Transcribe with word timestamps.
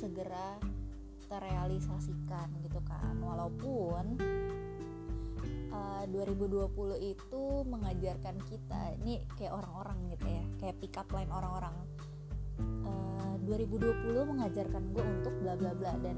segera 0.00 0.56
terrealisasikan 1.28 2.48
gitu 2.64 2.80
kan. 2.88 3.20
Walaupun 3.20 4.16
2020 6.10 7.14
itu 7.14 7.42
mengajarkan 7.68 8.36
kita 8.48 8.80
ini 9.00 9.22
kayak 9.38 9.54
orang-orang 9.54 9.98
gitu 10.16 10.26
ya 10.26 10.44
kayak 10.58 10.76
pick 10.82 10.94
up 10.98 11.08
line 11.14 11.30
orang-orang 11.30 11.76
uh, 12.88 13.34
2020 13.46 14.10
mengajarkan 14.26 14.82
gue 14.90 15.04
untuk 15.04 15.34
bla 15.44 15.54
bla 15.54 15.72
bla 15.76 15.92
dan 16.02 16.16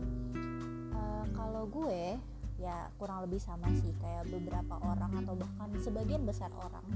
uh, 0.97 1.25
kalau 1.37 1.69
gue 1.69 2.17
ya 2.57 2.89
kurang 2.97 3.27
lebih 3.27 3.43
sama 3.43 3.69
sih 3.75 3.93
kayak 4.01 4.31
beberapa 4.31 4.79
orang 4.81 5.13
atau 5.19 5.35
bahkan 5.35 5.69
sebagian 5.83 6.23
besar 6.23 6.49
orang 6.57 6.87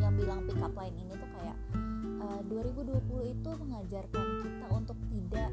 yang 0.00 0.16
bilang 0.18 0.42
pick 0.48 0.58
up 0.58 0.74
line 0.74 0.96
ini 0.96 1.12
tuh 1.14 1.30
kayak 1.38 1.58
uh, 2.24 2.40
2020 2.48 3.36
itu 3.36 3.50
mengajarkan 3.62 4.26
kita 4.42 4.66
untuk 4.74 4.98
tidak 5.12 5.50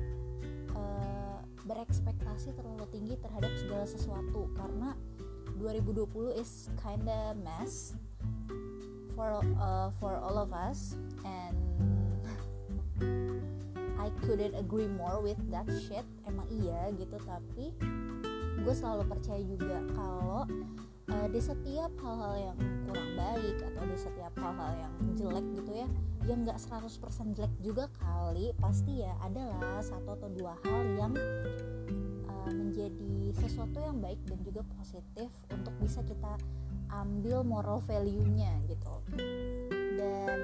uh, 0.79 1.43
berekspektasi 1.67 2.55
terlalu 2.55 2.87
tinggi 2.89 3.15
terhadap 3.19 3.51
segala 3.59 3.85
sesuatu 3.85 4.47
karena 4.55 4.95
2020 5.59 6.39
is 6.39 6.71
kinda 6.79 7.35
mess 7.43 7.93
for 9.13 9.43
uh, 9.59 9.91
for 9.99 10.15
all 10.15 10.39
of 10.39 10.55
us 10.55 10.95
and 11.27 11.59
I 13.99 14.07
couldn't 14.23 14.55
agree 14.55 14.87
more 14.87 15.19
with 15.19 15.37
that 15.51 15.67
shit. 15.83 16.07
Emang 16.23 16.47
iya 16.47 16.87
gitu 16.95 17.19
tapi 17.27 17.75
gue 18.59 18.73
selalu 18.75 19.03
percaya 19.11 19.43
juga 19.43 19.83
kalau 19.91 20.43
uh, 21.11 21.27
di 21.29 21.41
setiap 21.41 21.91
hal-hal 22.01 22.53
yang 22.53 22.57
kurang 22.85 23.11
baik 23.17 23.57
atau 23.61 23.83
di 23.85 23.97
setiap 23.97 24.33
hal-hal 24.37 24.71
yang 24.87 24.93
jelek 25.17 25.45
gitu 25.57 25.71
ya 25.85 25.87
yang 26.27 26.45
nggak 26.45 26.59
100% 26.61 27.37
jelek 27.37 27.53
juga 27.61 27.85
kali 27.97 28.53
pasti 28.61 29.01
ya 29.01 29.13
adalah 29.25 29.81
satu 29.81 30.13
atau 30.13 30.29
dua 30.29 30.53
hal 30.61 30.81
yang 30.99 31.13
menjadi 32.53 33.33
sesuatu 33.35 33.77
yang 33.81 33.97
baik 34.01 34.19
dan 34.25 34.39
juga 34.41 34.61
positif 34.77 35.29
untuk 35.51 35.73
bisa 35.81 36.01
kita 36.05 36.37
ambil 36.89 37.45
moral 37.45 37.79
value-nya 37.85 38.49
gitu. 38.65 38.93
Dan 39.97 40.39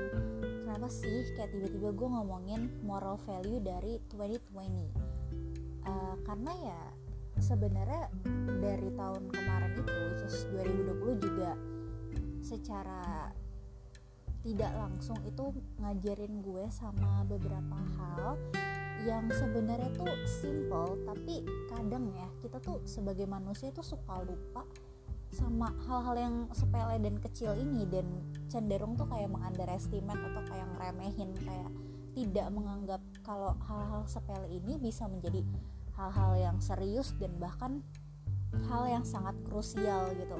kenapa 0.66 0.90
sih 0.92 1.26
kayak 1.34 1.54
tiba-tiba 1.54 1.90
gue 1.96 2.10
ngomongin 2.12 2.62
moral 2.86 3.18
value 3.24 3.62
dari 3.64 3.98
2020 4.14 5.88
uh, 5.88 6.16
karena 6.26 6.52
ya 6.60 6.82
sebenarnya 7.40 8.10
dari 8.60 8.90
tahun 8.96 9.24
kemarin 9.32 9.72
itu 9.76 9.94
which 10.12 10.24
is 10.26 10.48
2020 10.52 11.26
juga 11.26 11.52
secara 12.46 13.32
tidak 14.46 14.72
langsung 14.78 15.18
itu 15.26 15.50
ngajarin 15.82 16.46
gue 16.46 16.66
sama 16.70 17.26
beberapa 17.26 17.78
hal 17.98 18.38
yang 19.04 19.26
sebenarnya 19.30 19.90
tuh 19.98 20.14
simple 20.26 21.02
tapi 21.06 21.42
kadang 21.74 22.14
ya 22.14 22.30
kita 22.46 22.62
tuh 22.62 22.82
sebagai 22.86 23.26
manusia 23.26 23.74
tuh 23.74 23.86
suka 23.86 24.22
lupa 24.22 24.66
sama 25.34 25.74
hal-hal 25.90 26.16
yang 26.16 26.36
sepele 26.56 26.96
dan 27.02 27.18
kecil 27.20 27.58
ini 27.58 27.84
dan 27.90 28.08
cenderung 28.48 28.96
tuh 28.96 29.10
kayak 29.10 29.28
mengunderestimate 29.34 30.22
atau 30.32 30.42
kayak 30.48 30.68
ngeremehin 30.78 31.34
kayak 31.44 31.72
tidak 32.16 32.48
menganggap 32.54 33.02
kalau 33.26 33.52
hal-hal 33.68 34.08
sepele 34.08 34.48
ini 34.48 34.80
bisa 34.80 35.10
menjadi 35.12 35.44
hal-hal 35.96 36.32
yang 36.36 36.58
serius 36.60 37.16
dan 37.18 37.32
bahkan 37.40 37.80
hal 38.68 38.88
yang 38.88 39.04
sangat 39.04 39.36
krusial 39.48 40.12
gitu. 40.16 40.38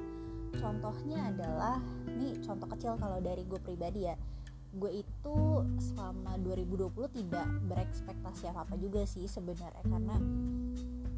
Contohnya 0.56 1.36
adalah 1.36 1.84
ini 2.08 2.40
contoh 2.40 2.68
kecil 2.72 2.96
kalau 2.96 3.20
dari 3.20 3.44
gue 3.44 3.60
pribadi 3.60 4.08
ya. 4.08 4.16
Gue 4.76 5.04
itu 5.04 5.40
selama 5.80 6.36
2020 6.44 6.92
tidak 7.24 7.48
berekspektasi 7.72 8.52
apa 8.52 8.68
apa 8.68 8.76
juga 8.80 9.04
sih 9.08 9.28
sebenarnya. 9.28 9.84
Karena 9.84 10.16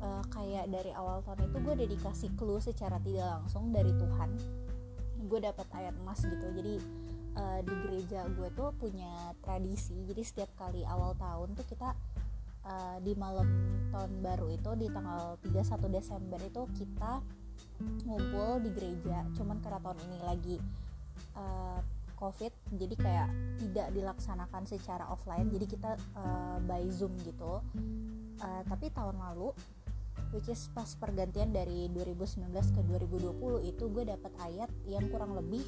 uh, 0.02 0.24
kayak 0.30 0.70
dari 0.70 0.92
awal 0.94 1.22
tahun 1.26 1.50
itu 1.50 1.58
gue 1.62 1.74
udah 1.74 1.90
dikasih 1.90 2.30
clue 2.38 2.62
secara 2.62 2.98
tidak 3.02 3.42
langsung 3.42 3.70
dari 3.74 3.94
Tuhan. 3.94 4.30
Gue 5.26 5.40
dapat 5.42 5.66
ayat 5.74 5.94
emas 6.02 6.22
gitu. 6.22 6.48
Jadi 6.54 6.76
uh, 7.38 7.60
di 7.62 7.74
gereja 7.86 8.26
gue 8.30 8.50
tuh 8.54 8.74
punya 8.78 9.34
tradisi. 9.42 9.98
Jadi 10.06 10.22
setiap 10.22 10.50
kali 10.58 10.86
awal 10.86 11.14
tahun 11.18 11.58
tuh 11.58 11.66
kita 11.66 11.94
uh, 12.68 12.98
di 13.02 13.16
malam 13.16 13.48
tahun 13.90 14.12
baru 14.20 14.48
itu 14.52 14.72
di 14.76 14.88
tanggal 14.92 15.40
31 15.42 15.88
Desember 15.96 16.40
itu 16.44 16.62
kita 16.76 17.24
ngumpul 18.04 18.62
di 18.62 18.70
gereja. 18.76 19.24
Cuman 19.34 19.64
karena 19.64 19.80
tahun 19.82 20.00
ini 20.04 20.18
lagi 20.22 20.56
uh, 21.40 21.80
covid 22.18 22.50
jadi 22.74 22.96
kayak 22.98 23.30
tidak 23.64 23.88
dilaksanakan 23.96 24.64
secara 24.68 25.08
offline. 25.08 25.48
Jadi 25.50 25.66
kita 25.66 25.96
uh, 26.18 26.58
by 26.66 26.84
zoom 26.92 27.16
gitu. 27.24 27.64
Uh, 28.38 28.62
tapi 28.70 28.94
tahun 28.94 29.18
lalu 29.18 29.50
which 30.36 30.52
is 30.52 30.68
pas 30.76 30.92
pergantian 31.00 31.56
dari 31.56 31.88
2019 31.94 32.52
ke 32.52 32.82
2020 32.84 33.72
itu 33.72 33.84
gue 33.88 34.04
dapat 34.04 34.34
ayat 34.44 34.70
yang 34.84 35.08
kurang 35.08 35.34
lebih 35.34 35.64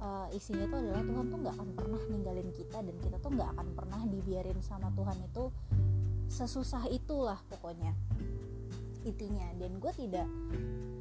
uh, 0.00 0.26
isinya 0.34 0.68
itu 0.68 0.76
adalah 0.76 1.02
Tuhan 1.04 1.24
tuh 1.28 1.38
nggak 1.40 1.54
akan 1.56 1.68
pernah 1.76 2.02
ninggalin 2.12 2.48
kita 2.52 2.78
dan 2.80 2.96
kita 3.00 3.16
tuh 3.20 3.30
nggak 3.32 3.50
akan 3.56 3.68
pernah 3.72 4.00
dibiarin 4.08 4.60
sama 4.60 4.88
Tuhan 4.92 5.16
itu 5.24 5.44
sesusah 6.30 6.86
itulah 6.88 7.42
pokoknya 7.50 7.92
intinya. 9.02 9.50
Dan 9.58 9.82
gue 9.82 9.92
tidak 9.98 10.28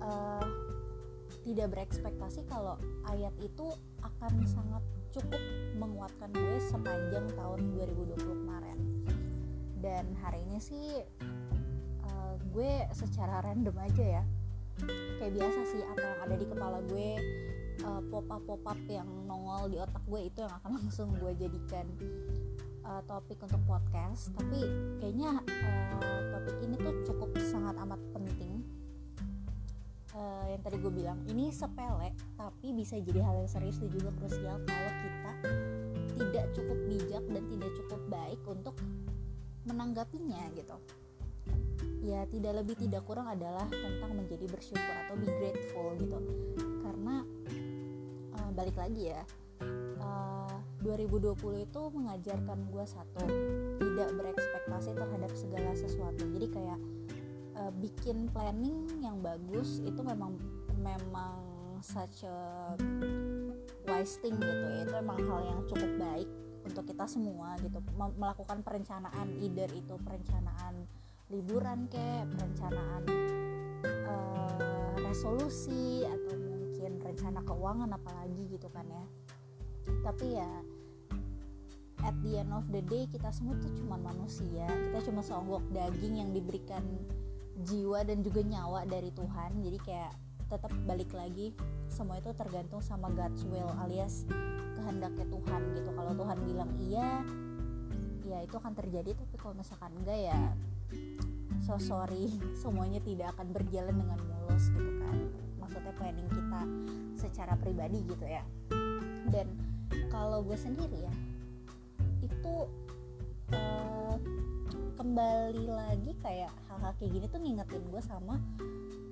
uh, 0.02 0.46
tidak 1.46 1.72
berekspektasi 1.72 2.44
kalau 2.50 2.76
ayat 3.08 3.32
itu 3.40 3.70
akan 4.02 4.44
sangat 4.50 4.84
cukup 5.14 5.42
menguatkan 5.78 6.34
gue 6.34 6.58
sepanjang 6.68 7.30
tahun 7.38 7.60
2020 7.78 8.42
kemarin. 8.44 8.80
Dan 9.80 10.18
hari 10.20 10.44
ini 10.50 10.60
sih 10.60 10.88
uh, 12.04 12.36
gue 12.52 12.72
secara 12.92 13.46
random 13.46 13.78
aja 13.80 14.06
ya. 14.20 14.24
Kayak 15.20 15.34
biasa 15.44 15.60
sih 15.76 15.82
apa 15.84 16.04
yang 16.04 16.20
ada 16.26 16.36
di 16.40 16.46
kepala 16.48 16.80
gue 16.88 17.08
uh, 17.84 18.02
pop 18.08 18.28
up 18.32 18.42
pop 18.48 18.64
up 18.64 18.80
yang 18.88 19.08
nongol 19.28 19.68
di 19.68 19.78
otak 19.80 20.04
gue 20.08 20.22
itu 20.28 20.40
yang 20.44 20.54
akan 20.64 20.72
langsung 20.80 21.10
gue 21.20 21.32
jadikan 21.36 21.86
uh, 22.90 23.02
topik 23.06 23.38
untuk 23.46 23.62
podcast 23.70 24.34
tapi 24.34 24.66
kayaknya 24.98 25.38
uh, 25.46 26.22
topik 26.34 26.58
ini 26.66 26.76
tuh 26.82 26.94
cukup 27.06 27.30
sangat 27.38 27.78
amat 27.86 28.02
penting. 28.12 28.66
Uh, 30.10 30.52
yang 30.52 30.62
tadi 30.66 30.82
gue 30.82 30.90
bilang 30.90 31.22
ini 31.30 31.54
sepele 31.54 32.12
tapi 32.34 32.74
bisa 32.74 32.98
jadi 32.98 33.22
hal 33.22 33.46
yang 33.46 33.50
serius 33.50 33.78
dan 33.78 33.94
juga 33.94 34.10
krusial 34.18 34.58
kalau 34.66 34.94
kita 35.06 35.32
tidak 36.18 36.46
cukup 36.58 36.80
bijak 36.90 37.24
dan 37.30 37.44
tidak 37.48 37.72
cukup 37.78 38.02
baik 38.10 38.42
untuk 38.50 38.76
menanggapinya 39.70 40.50
gitu. 40.58 40.76
Ya 42.04 42.26
tidak 42.28 42.64
lebih 42.64 42.76
tidak 42.80 43.06
kurang 43.06 43.30
adalah 43.30 43.70
tentang 43.70 44.18
menjadi 44.18 44.50
bersyukur 44.50 44.96
atau 45.06 45.16
be 45.16 45.30
grateful 45.30 45.94
gitu. 46.02 46.18
Karena 46.84 47.24
uh, 48.34 48.50
balik 48.52 48.76
lagi 48.76 49.14
ya 49.14 49.22
2020 50.80 51.68
itu 51.68 51.82
mengajarkan 51.92 52.60
gue 52.72 52.86
satu 52.88 53.24
tidak 53.84 54.10
berekspektasi 54.16 54.96
terhadap 54.96 55.32
segala 55.36 55.72
sesuatu. 55.76 56.24
Jadi 56.24 56.48
kayak 56.48 56.80
uh, 57.60 57.72
bikin 57.84 58.32
planning 58.32 58.88
yang 59.04 59.20
bagus 59.20 59.84
itu 59.84 60.00
memang 60.00 60.40
memang 60.80 61.44
such 61.84 62.24
a 62.24 62.40
wise 63.88 64.16
thing 64.24 64.40
gitu 64.40 64.66
ya. 64.72 64.88
Itu 64.88 64.94
memang 65.04 65.20
hal 65.28 65.42
yang 65.52 65.60
cukup 65.68 65.92
baik 66.00 66.30
untuk 66.64 66.84
kita 66.88 67.06
semua 67.12 67.60
gitu. 67.60 67.84
Melakukan 68.00 68.64
perencanaan 68.64 69.36
either 69.44 69.68
itu 69.76 69.96
perencanaan 70.00 70.88
liburan 71.30 71.92
kayak 71.92 72.26
perencanaan 72.34 73.04
uh, 74.08 74.94
resolusi 75.04 76.08
atau 76.08 76.36
mungkin 76.40 77.04
rencana 77.04 77.44
keuangan 77.44 77.90
apalagi 77.92 78.44
gitu 78.48 78.72
kan 78.72 78.88
ya. 78.88 79.06
Tapi 80.06 80.40
ya 80.40 80.52
at 82.04 82.16
the 82.24 82.40
end 82.40 82.52
of 82.56 82.64
the 82.72 82.80
day 82.88 83.06
kita 83.12 83.30
semua 83.34 83.60
tuh 83.60 83.72
cuma 83.76 84.00
manusia. 84.00 84.66
Kita 84.68 85.12
cuma 85.12 85.20
seonggok 85.20 85.64
daging 85.74 86.24
yang 86.24 86.32
diberikan 86.32 86.84
jiwa 87.68 88.08
dan 88.08 88.24
juga 88.24 88.42
nyawa 88.46 88.88
dari 88.88 89.12
Tuhan. 89.12 89.60
Jadi 89.60 89.78
kayak 89.84 90.12
tetap 90.50 90.74
balik 90.90 91.12
lagi 91.14 91.54
semua 91.92 92.18
itu 92.18 92.34
tergantung 92.34 92.82
sama 92.82 93.12
God's 93.14 93.46
will 93.46 93.70
alias 93.86 94.26
kehendaknya 94.80 95.26
Tuhan 95.28 95.62
gitu. 95.76 95.90
Kalau 95.94 96.14
Tuhan 96.16 96.38
bilang 96.48 96.72
iya 96.80 97.22
ya 98.24 98.38
itu 98.46 98.56
akan 98.56 98.74
terjadi. 98.78 99.12
Tapi 99.18 99.36
kalau 99.36 99.56
misalkan 99.60 99.92
enggak 100.00 100.20
ya 100.32 100.40
so 101.68 101.76
sorry. 101.78 102.32
Semuanya 102.62 103.04
tidak 103.04 103.36
akan 103.36 103.52
berjalan 103.52 103.96
dengan 103.98 104.20
mulus 104.24 104.72
gitu 104.72 104.92
kan. 105.04 105.16
Maksudnya 105.60 105.94
planning 106.00 106.30
kita 106.32 106.62
secara 107.20 107.40
secara 107.50 107.54
pribadi 107.60 108.00
gitu 108.08 108.26
ya. 108.26 108.44
Dan 109.30 109.48
kalau 110.10 110.42
gue 110.42 110.58
sendiri 110.58 111.06
ya 111.06 111.14
uh, 113.54 114.16
kembali 115.00 115.66
lagi 115.70 116.12
kayak 116.20 116.52
hal-hal 116.70 116.94
kayak 117.00 117.12
gini 117.16 117.26
tuh 117.32 117.40
ngingetin 117.42 117.84
gue 117.88 118.02
sama 118.04 118.36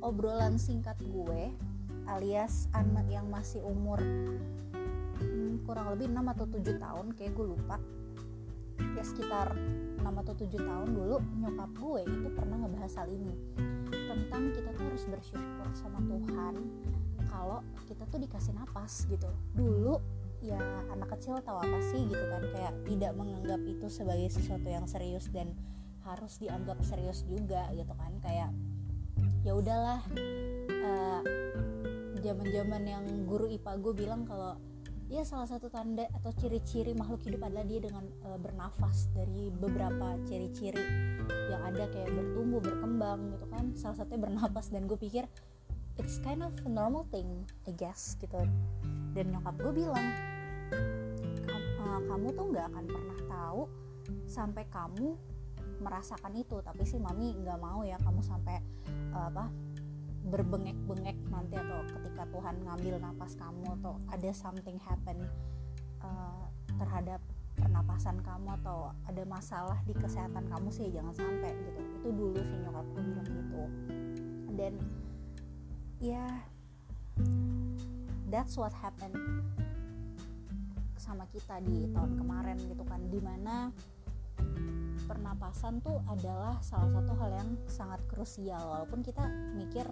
obrolan 0.04 0.60
singkat 0.60 1.00
gue 1.02 1.54
alias 2.08 2.72
anak 2.72 3.08
yang 3.12 3.28
masih 3.28 3.60
umur 3.64 4.00
hmm, 5.20 5.64
kurang 5.68 5.92
lebih 5.94 6.08
6 6.12 6.34
atau 6.34 6.46
7 6.48 6.80
tahun 6.80 7.06
kayak 7.20 7.32
gue 7.36 7.46
lupa. 7.52 7.78
Ya 8.96 9.04
sekitar 9.04 9.54
6 10.00 10.06
atau 10.06 10.34
7 10.34 10.48
tahun 10.54 10.90
dulu 10.94 11.18
nyokap 11.44 11.72
gue 11.76 12.02
itu 12.08 12.28
pernah 12.34 12.58
ngebahas 12.64 12.94
hal 13.04 13.10
ini. 13.12 13.36
Tentang 13.92 14.44
kita 14.56 14.70
tuh 14.74 14.86
harus 14.88 15.06
bersyukur 15.10 15.68
sama 15.76 16.00
Tuhan 16.08 16.56
kalau 17.28 17.60
kita 17.86 18.04
tuh 18.08 18.20
dikasih 18.24 18.54
napas 18.56 19.06
gitu. 19.12 19.30
Dulu 19.54 20.00
ya 20.42 20.60
anak 20.94 21.10
kecil 21.18 21.42
tahu 21.42 21.58
apa 21.58 21.80
sih 21.90 22.06
gitu 22.06 22.26
kan 22.30 22.44
kayak 22.54 22.74
tidak 22.86 23.12
menganggap 23.18 23.62
itu 23.66 23.88
sebagai 23.90 24.30
sesuatu 24.30 24.68
yang 24.70 24.86
serius 24.86 25.26
dan 25.34 25.52
harus 26.06 26.40
dianggap 26.40 26.78
serius 26.86 27.26
juga 27.26 27.68
gitu 27.74 27.92
kan 27.98 28.14
kayak 28.24 28.50
ya 29.42 29.52
udahlah 29.58 30.00
uh, 30.72 31.22
zaman-zaman 32.22 32.84
yang 32.86 33.06
guru 33.26 33.50
IPA 33.50 33.72
gue 33.82 33.94
bilang 33.94 34.22
kalau 34.24 34.56
ya 35.08 35.24
salah 35.24 35.48
satu 35.48 35.72
tanda 35.72 36.04
atau 36.12 36.32
ciri-ciri 36.36 36.92
makhluk 36.92 37.24
hidup 37.24 37.48
adalah 37.48 37.64
dia 37.64 37.80
dengan 37.80 38.04
e, 38.28 38.30
bernafas 38.44 39.08
dari 39.16 39.48
beberapa 39.56 40.20
ciri-ciri 40.28 40.84
yang 41.48 41.64
ada 41.64 41.88
kayak 41.88 42.12
bertumbuh 42.12 42.60
berkembang 42.60 43.32
gitu 43.32 43.46
kan 43.48 43.72
salah 43.80 44.04
satunya 44.04 44.28
bernafas. 44.28 44.68
Dan 44.68 44.84
gue 44.84 45.00
pikir 45.00 45.24
it's 45.96 46.20
kind 46.20 46.44
of 46.44 46.52
a 46.68 46.70
normal 46.70 47.08
thing 47.08 47.48
I 47.66 47.72
guess 47.72 48.20
gitu 48.20 48.36
dan 49.18 49.34
nyokap 49.34 49.58
gue 49.58 49.74
bilang 49.82 50.08
kamu 52.18 52.34
tuh 52.34 52.46
nggak 52.50 52.66
akan 52.74 52.86
pernah 52.86 53.20
tahu 53.30 53.62
sampai 54.26 54.64
kamu 54.70 55.18
merasakan 55.82 56.34
itu 56.34 56.58
tapi 56.66 56.82
sih 56.86 56.98
mami 56.98 57.38
nggak 57.38 57.62
mau 57.62 57.86
ya 57.86 57.98
kamu 58.02 58.22
sampai 58.26 58.58
uh, 59.14 59.30
apa 59.30 59.50
berbengek-bengek 60.28 61.16
nanti 61.30 61.56
atau 61.56 61.86
ketika 61.98 62.26
Tuhan 62.34 62.56
ngambil 62.66 63.00
nafas 63.00 63.38
kamu 63.38 63.64
atau 63.80 64.02
ada 64.12 64.32
something 64.34 64.82
happen 64.82 65.24
uh, 66.04 66.50
terhadap 66.76 67.22
pernapasan 67.58 68.18
kamu 68.22 68.54
atau 68.62 68.92
ada 69.08 69.24
masalah 69.30 69.80
di 69.86 69.94
kesehatan 69.96 70.46
kamu 70.52 70.68
sih 70.70 70.92
jangan 70.92 71.16
sampai 71.16 71.54
gitu. 71.56 71.82
Itu 72.02 72.10
dulu 72.12 72.38
sih 72.38 72.58
nyokapku 72.60 72.98
bilang 72.98 73.30
gitu. 73.30 73.64
Dan 74.58 74.74
ya 76.04 76.26
that's 78.28 78.60
what 78.60 78.76
happened 78.76 79.16
sama 81.00 81.24
kita 81.32 81.64
di 81.64 81.88
tahun 81.96 82.20
kemarin 82.20 82.60
gitu 82.68 82.84
kan 82.84 83.00
di 83.08 83.24
mana 83.24 83.72
pernapasan 85.08 85.80
tuh 85.80 86.04
adalah 86.12 86.60
salah 86.60 86.92
satu 86.92 87.16
hal 87.16 87.32
yang 87.32 87.50
sangat 87.72 88.04
krusial 88.12 88.60
walaupun 88.60 89.00
kita 89.00 89.24
mikir 89.56 89.88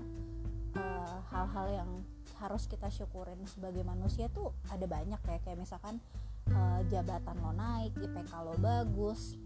eh, 0.76 1.18
hal-hal 1.32 1.68
uh, 1.72 1.76
yang 1.80 1.90
harus 2.36 2.68
kita 2.68 2.92
syukurin 2.92 3.40
sebagai 3.48 3.88
manusia 3.88 4.28
tuh 4.28 4.52
ada 4.68 4.84
banyak 4.84 5.18
ya 5.24 5.38
kayak 5.40 5.56
misalkan 5.64 6.04
uh, 6.52 6.84
jabatan 6.92 7.40
lo 7.40 7.56
naik 7.56 7.96
IPK 7.96 8.32
lo 8.44 8.60
bagus 8.60 9.40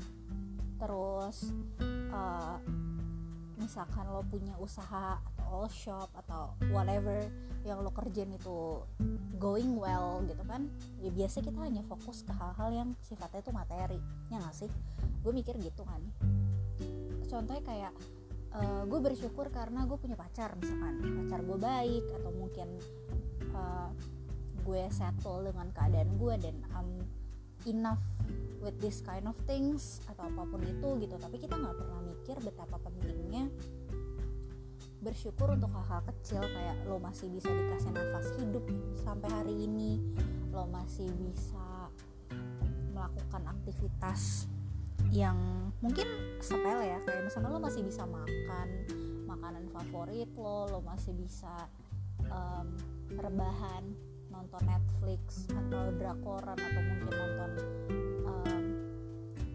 terus 0.82 1.54
uh, 2.10 2.58
misalkan 3.62 4.10
lo 4.10 4.26
punya 4.26 4.58
usaha 4.58 5.22
all 5.50 5.68
shop 5.68 6.14
atau 6.14 6.54
whatever 6.70 7.26
yang 7.68 7.84
lo 7.84 7.92
kerjain 7.92 8.32
itu 8.32 8.86
going 9.36 9.76
well 9.76 10.24
gitu 10.24 10.40
kan 10.48 10.72
ya 11.04 11.12
biasa 11.12 11.44
kita 11.44 11.60
hanya 11.60 11.84
fokus 11.84 12.24
ke 12.24 12.32
hal-hal 12.32 12.70
yang 12.72 12.90
sifatnya 13.04 13.44
itu 13.44 13.52
materi 13.52 14.00
ya 14.32 14.40
gak 14.40 14.56
sih? 14.56 14.70
Gue 15.26 15.36
mikir 15.36 15.60
gitu 15.60 15.84
kan. 15.84 16.00
Contohnya 17.28 17.62
kayak 17.62 17.94
uh, 18.56 18.84
gue 18.88 19.00
bersyukur 19.02 19.52
karena 19.52 19.84
gue 19.86 19.98
punya 20.00 20.16
pacar 20.16 20.56
misalkan 20.56 21.02
pacar 21.26 21.40
gue 21.44 21.58
baik 21.60 22.06
atau 22.22 22.32
mungkin 22.32 22.68
uh, 23.54 23.90
gue 24.64 24.84
settle 24.94 25.50
dengan 25.50 25.68
keadaan 25.74 26.10
gue 26.16 26.34
dan 26.40 26.56
I'm 26.78 26.90
enough 27.68 28.00
with 28.64 28.76
this 28.80 29.04
kind 29.04 29.28
of 29.28 29.36
things 29.48 30.00
atau 30.08 30.28
apa 30.28 30.44
pun 30.48 30.62
itu 30.64 30.90
gitu. 31.04 31.16
Tapi 31.20 31.36
kita 31.42 31.60
nggak 31.60 31.76
pernah 31.76 32.00
mikir 32.06 32.36
betapa 32.40 32.78
pentingnya 32.80 33.52
bersyukur 35.00 35.56
untuk 35.56 35.72
hal-hal 35.72 36.04
kecil 36.12 36.44
kayak 36.44 36.78
lo 36.84 37.00
masih 37.00 37.32
bisa 37.32 37.48
dikasih 37.48 37.92
nafas 37.96 38.28
hidup 38.36 38.66
sampai 39.00 39.30
hari 39.32 39.56
ini 39.64 40.04
lo 40.52 40.68
masih 40.68 41.08
bisa 41.16 41.88
melakukan 42.92 43.48
aktivitas 43.48 44.52
yang 45.10 45.40
mungkin 45.80 46.06
sepele 46.44 46.92
ya 46.94 47.00
kayak 47.08 47.32
misalnya 47.32 47.50
lo 47.56 47.62
masih 47.64 47.82
bisa 47.82 48.04
makan 48.04 48.68
makanan 49.24 49.66
favorit 49.72 50.30
lo 50.36 50.68
lo 50.68 50.80
masih 50.84 51.16
bisa 51.16 51.72
um, 52.28 52.68
rebahan 53.16 53.96
nonton 54.30 54.62
Netflix 54.68 55.50
atau 55.50 55.90
drakoran 55.98 56.58
atau 56.60 56.82
mungkin 56.86 57.12
nonton 57.12 57.52
um, 58.28 58.66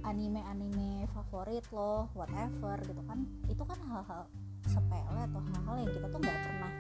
anime-anime 0.05 1.07
favorit 1.15 1.65
lo 1.71 2.11
whatever 2.13 2.77
gitu 2.85 3.03
kan. 3.07 3.25
Itu 3.47 3.63
kan 3.65 3.79
hal-hal 3.87 4.27
sepele 4.69 5.21
atau 5.29 5.41
hal-hal 5.41 5.77
yang 5.85 5.93
kita 5.93 6.07
tuh 6.09 6.21
nggak 6.21 6.41
pernah 6.41 6.73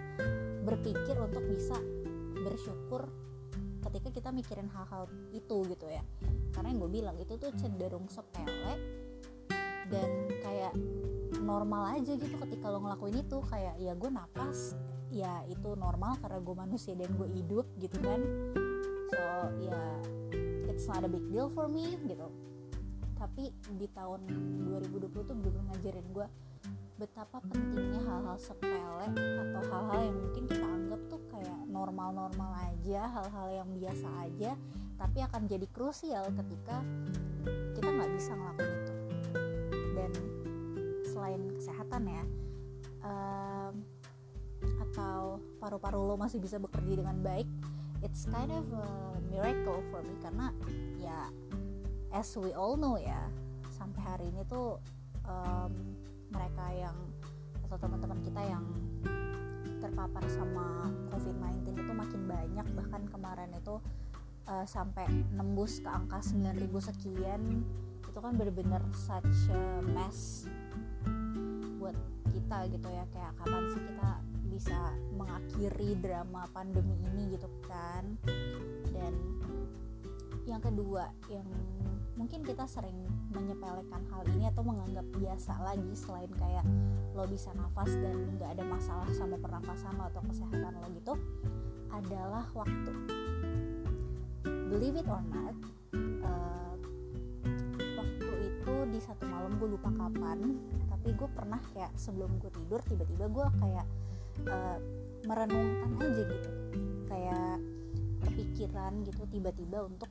berpikir 0.64 1.16
untuk 1.20 1.44
bisa 1.44 1.76
bersyukur 2.44 3.08
ketika 3.84 4.08
kita 4.10 4.28
mikirin 4.32 4.68
hal-hal 4.72 5.06
itu 5.36 5.62
gitu 5.68 5.86
ya. 5.86 6.02
Karena 6.56 6.72
yang 6.72 6.80
gue 6.82 6.92
bilang 6.92 7.16
itu 7.20 7.36
tuh 7.36 7.52
cenderung 7.54 8.08
sepele 8.08 8.74
dan 9.92 10.10
kayak 10.40 10.72
normal 11.44 11.92
aja 11.92 12.16
gitu 12.16 12.34
ketika 12.48 12.72
lo 12.72 12.80
ngelakuin 12.80 13.20
itu. 13.20 13.38
Kayak 13.44 13.74
ya 13.78 13.92
gue 13.92 14.10
napas 14.10 14.74
ya 15.12 15.44
itu 15.46 15.76
normal 15.76 16.18
karena 16.18 16.40
gue 16.40 16.56
manusia 16.56 16.92
dan 16.96 17.12
gue 17.12 17.28
hidup 17.28 17.66
gitu 17.78 17.96
kan. 18.00 18.20
So 19.12 19.20
ya 19.62 19.78
it's 20.66 20.88
not 20.88 21.04
a 21.04 21.10
big 21.10 21.28
deal 21.28 21.52
for 21.52 21.68
me 21.68 22.00
gitu. 22.08 22.32
Tapi 23.14 23.52
di 23.78 23.86
tahun 23.92 24.26
2020 24.68 25.28
tuh 25.28 25.34
bener-bener 25.38 25.64
ngajarin 25.70 26.06
gue 26.10 26.26
betapa 26.94 27.42
pentingnya 27.50 27.98
hal-hal 28.06 28.38
sepele 28.38 29.08
atau 29.14 29.62
hal-hal 29.66 30.00
yang 30.06 30.18
mungkin 30.18 30.44
kita 30.46 30.62
anggap 30.62 31.00
tuh 31.10 31.20
kayak 31.26 31.60
normal-normal 31.66 32.50
aja 32.70 33.10
hal-hal 33.10 33.48
yang 33.50 33.70
biasa 33.74 34.08
aja 34.22 34.54
tapi 34.94 35.18
akan 35.26 35.50
jadi 35.50 35.66
krusial 35.74 36.30
ketika 36.38 36.78
kita 37.74 37.88
nggak 37.90 38.12
bisa 38.14 38.30
ngelakuin 38.38 38.74
itu. 38.78 38.94
Dan 39.94 40.12
selain 41.10 41.42
kesehatan 41.58 42.02
ya 42.06 42.24
um, 43.02 43.74
atau 44.86 45.42
paru-paru 45.58 45.98
lo 45.98 46.14
masih 46.14 46.38
bisa 46.38 46.62
bekerja 46.62 47.02
dengan 47.02 47.18
baik 47.20 47.48
it's 48.04 48.28
kind 48.28 48.52
of 48.52 48.64
a 48.70 48.86
miracle 49.32 49.80
for 49.88 50.04
me 50.04 50.14
karena 50.20 50.52
ya 51.00 51.32
as 52.12 52.30
we 52.36 52.52
all 52.52 52.76
know 52.76 53.00
ya 53.00 53.18
sampai 53.72 54.00
hari 54.04 54.24
ini 54.30 54.44
tuh 54.46 54.78
um, 55.24 55.93
mereka 56.34 56.66
yang 56.74 56.96
atau 57.64 57.76
teman-teman 57.80 58.18
kita 58.26 58.42
yang 58.44 58.64
terpapar 59.78 60.24
sama 60.26 60.90
COVID-19 61.12 61.76
itu 61.76 61.92
makin 61.92 62.22
banyak. 62.26 62.66
Bahkan 62.74 63.02
kemarin 63.12 63.50
itu 63.54 63.78
uh, 64.48 64.66
sampai 64.66 65.06
nembus 65.32 65.80
ke 65.80 65.88
angka 65.88 66.20
9000 66.20 66.88
sekian. 66.92 67.64
Itu 68.04 68.18
kan 68.20 68.36
bener-bener 68.36 68.82
such 68.94 69.50
a 69.52 69.82
mess 69.92 70.48
buat 71.78 71.96
kita 72.32 72.58
gitu 72.72 72.88
ya. 72.88 73.04
Kayak 73.12 73.32
kapan 73.42 73.64
sih 73.72 73.82
kita 73.84 74.10
bisa 74.54 74.80
mengakhiri 75.18 75.90
drama 75.98 76.46
pandemi 76.54 76.96
ini 77.12 77.36
gitu 77.36 77.48
kan. 77.66 78.16
Dan 78.92 79.12
yang 80.44 80.60
kedua 80.60 81.08
yang 81.32 81.48
mungkin 82.14 82.44
kita 82.46 82.68
sering 82.68 82.94
menyepelekan 83.34 84.02
hal 84.12 84.22
ini 84.30 84.46
atau 84.46 84.62
menganggap 84.62 85.06
biasa 85.18 85.52
lagi 85.64 85.92
selain 85.98 86.30
kayak 86.30 86.64
lo 87.16 87.26
bisa 87.26 87.50
nafas 87.58 87.90
dan 87.98 88.16
nggak 88.38 88.54
ada 88.58 88.64
masalah 88.64 89.08
sama 89.10 89.34
pernafasan 89.40 89.92
lo 89.98 90.06
atau 90.12 90.22
kesehatan 90.22 90.72
lo 90.78 90.88
gitu 90.94 91.14
adalah 91.90 92.44
waktu. 92.54 92.92
Believe 94.44 94.98
it 95.02 95.06
or 95.06 95.22
not 95.30 95.56
uh, 96.26 96.74
waktu 97.98 98.34
itu 98.50 98.74
di 98.90 99.00
satu 99.02 99.24
malam 99.26 99.58
gue 99.58 99.68
lupa 99.74 99.90
kapan 99.90 100.58
tapi 100.90 101.14
gue 101.14 101.28
pernah 101.34 101.60
kayak 101.74 101.90
sebelum 101.98 102.30
gue 102.38 102.50
tidur 102.52 102.80
tiba-tiba 102.86 103.26
gue 103.26 103.46
kayak 103.58 103.86
uh, 104.50 104.78
merenungkan 105.26 105.90
aja 105.98 106.22
gitu. 106.30 106.50
Kayak 107.10 107.58
kepikiran 108.24 109.02
gitu 109.06 109.22
tiba-tiba 109.30 109.86
untuk 109.86 110.10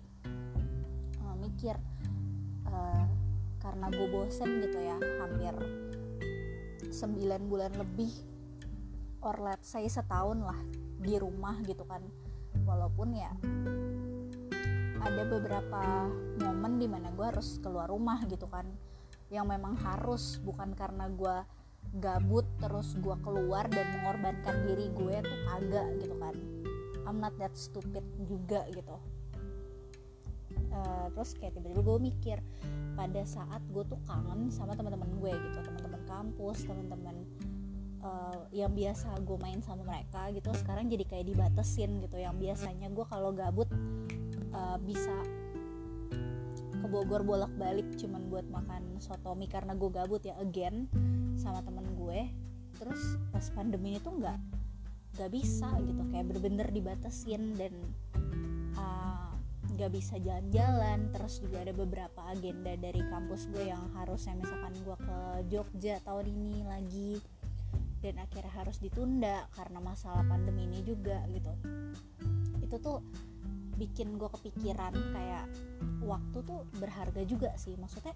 mikir 1.53 1.77
uh, 2.65 3.05
karena 3.61 3.85
gue 3.93 4.07
bosen 4.09 4.57
gitu 4.65 4.81
ya 4.81 4.97
hampir 5.21 5.53
9 6.89 7.21
bulan 7.45 7.69
lebih 7.77 8.09
or 9.21 9.37
let's 9.37 9.69
say 9.69 9.85
setahun 9.85 10.41
lah 10.41 10.57
di 10.97 11.13
rumah 11.21 11.61
gitu 11.61 11.85
kan. 11.85 12.01
Walaupun 12.65 13.13
ya 13.13 13.31
ada 14.97 15.23
beberapa 15.29 16.09
momen 16.41 16.81
di 16.81 16.89
mana 16.89 17.13
gue 17.13 17.25
harus 17.31 17.61
keluar 17.61 17.87
rumah 17.87 18.25
gitu 18.25 18.49
kan. 18.49 18.65
Yang 19.29 19.45
memang 19.53 19.77
harus 19.77 20.41
bukan 20.41 20.73
karena 20.73 21.05
gue 21.13 21.37
gabut 22.01 22.49
terus 22.57 22.97
gue 22.97 23.15
keluar 23.21 23.69
dan 23.69 23.87
mengorbankan 24.01 24.65
diri 24.65 24.89
gue 24.89 25.15
tuh 25.21 25.39
kagak 25.47 25.87
gitu 26.01 26.15
kan. 26.17 26.35
I'm 27.05 27.21
not 27.21 27.37
that 27.37 27.53
stupid 27.55 28.03
juga 28.25 28.65
gitu 28.73 29.22
uh, 30.73 31.07
terus 31.13 31.37
kayak 31.37 31.53
tiba-tiba 31.55 31.81
gue 31.81 31.99
mikir 32.13 32.37
pada 32.93 33.21
saat 33.25 33.61
gue 33.73 33.83
tuh 33.85 33.97
kangen 34.05 34.53
sama 34.53 34.77
teman-teman 34.77 35.09
gue 35.17 35.31
gitu 35.33 35.59
teman-teman 35.65 36.01
kampus 36.05 36.65
teman-teman 36.65 37.25
uh, 38.03 38.43
yang 38.51 38.75
biasa 38.75 39.15
gue 39.23 39.37
main 39.39 39.63
sama 39.63 39.87
mereka 39.87 40.29
gitu 40.35 40.51
sekarang 40.59 40.91
jadi 40.91 41.07
kayak 41.07 41.25
dibatesin 41.33 42.03
gitu. 42.03 42.19
Yang 42.19 42.35
biasanya 42.43 42.87
gue 42.91 43.05
kalau 43.07 43.31
gabut 43.31 43.71
uh, 44.53 44.77
bisa 44.83 45.15
ke 46.83 46.87
Bogor 46.91 47.23
bolak-balik 47.23 47.87
cuman 47.95 48.27
buat 48.27 48.43
makan 48.51 48.99
sotomi 48.99 49.47
karena 49.47 49.71
gue 49.73 49.87
gabut 49.87 50.21
ya 50.21 50.35
again 50.43 50.91
sama 51.39 51.63
temen 51.63 51.87
gue. 51.95 52.27
Terus 52.77 53.17
pas 53.31 53.45
pandemi 53.55 53.95
itu 53.97 54.11
nggak 54.11 54.37
nggak 55.13 55.29
bisa 55.29 55.69
gitu 55.85 56.01
kayak 56.09 56.25
bener-bener 56.25 56.67
dibatasin 56.73 57.53
dan 57.53 57.73
uh, 58.75 59.32
nggak 59.73 59.91
bisa 59.91 60.15
jalan-jalan. 60.21 61.09
Terus 61.11 61.41
juga 61.41 61.65
ada 61.65 61.73
beberapa 61.73 62.21
agenda 62.29 62.73
dari 62.77 63.01
kampus 63.01 63.49
gue 63.49 63.69
yang 63.73 63.83
harusnya 63.97 64.37
misalkan 64.37 64.73
gue 64.81 64.97
ke 64.97 65.17
Jogja 65.49 65.99
tahun 66.05 66.25
ini 66.29 66.61
lagi. 66.63 67.13
Dan 68.03 68.19
akhirnya 68.19 68.51
harus 68.51 68.83
ditunda 68.83 69.47
karena 69.55 69.79
masalah 69.79 70.27
pandemi 70.27 70.67
ini 70.67 70.83
juga 70.83 71.23
gitu. 71.31 71.51
Itu 72.59 72.75
tuh 72.83 72.99
bikin 73.73 74.21
gue 74.21 74.29
kepikiran 74.29 74.93
kayak 74.93 75.45
waktu 76.03 76.37
tuh 76.43 76.67
berharga 76.77 77.23
juga 77.23 77.55
sih. 77.55 77.73
Maksudnya 77.79 78.11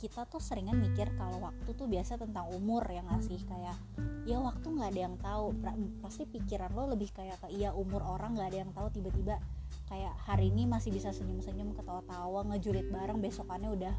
kita 0.00 0.24
tuh 0.28 0.40
seringan 0.40 0.80
mikir 0.80 1.12
kalau 1.20 1.44
waktu 1.44 1.76
tuh 1.76 1.84
biasa 1.84 2.16
tentang 2.16 2.48
umur 2.56 2.84
yang 2.88 3.04
ngasih 3.12 3.36
kayak 3.44 3.76
ya 4.24 4.40
waktu 4.40 4.68
nggak 4.68 4.90
ada 4.92 5.00
yang 5.00 5.16
tahu. 5.20 5.56
Pasti 6.04 6.28
pikiran 6.28 6.72
lo 6.76 6.88
lebih 6.92 7.08
kayak 7.12 7.40
ke 7.40 7.48
iya 7.56 7.72
umur 7.72 8.04
orang 8.04 8.36
nggak 8.36 8.48
ada 8.52 8.58
yang 8.68 8.72
tahu. 8.76 8.88
Tiba-tiba 8.92 9.40
kayak 9.90 10.14
hari 10.22 10.54
ini 10.54 10.70
masih 10.70 10.94
bisa 10.94 11.10
senyum-senyum 11.10 11.74
ketawa-tawa 11.74 12.46
ngejulit 12.54 12.86
bareng 12.94 13.18
besokannya 13.18 13.74
udah 13.74 13.94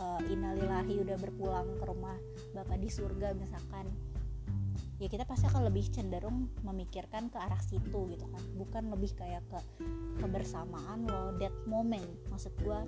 uh, 0.00 0.20
innalillahi 0.32 0.96
udah 1.04 1.16
berpulang 1.20 1.76
ke 1.76 1.84
rumah 1.84 2.16
bapak 2.56 2.80
di 2.80 2.88
surga 2.88 3.36
misalkan. 3.36 3.92
Ya 4.96 5.12
kita 5.12 5.28
pasti 5.28 5.44
akan 5.44 5.68
lebih 5.68 5.92
cenderung 5.92 6.48
memikirkan 6.64 7.28
ke 7.28 7.36
arah 7.36 7.60
situ 7.60 8.08
gitu 8.16 8.24
kan. 8.32 8.42
Bukan 8.56 8.88
lebih 8.88 9.12
kayak 9.12 9.44
ke 9.52 9.60
kebersamaan 10.24 11.04
lo 11.04 11.36
that 11.36 11.52
moment. 11.68 12.08
Maksud 12.32 12.56
gue 12.64 12.80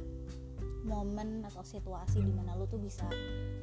momen 0.88 1.44
atau 1.44 1.60
situasi 1.60 2.24
di 2.24 2.32
mana 2.32 2.56
lo 2.56 2.64
tuh 2.64 2.80
bisa 2.80 3.04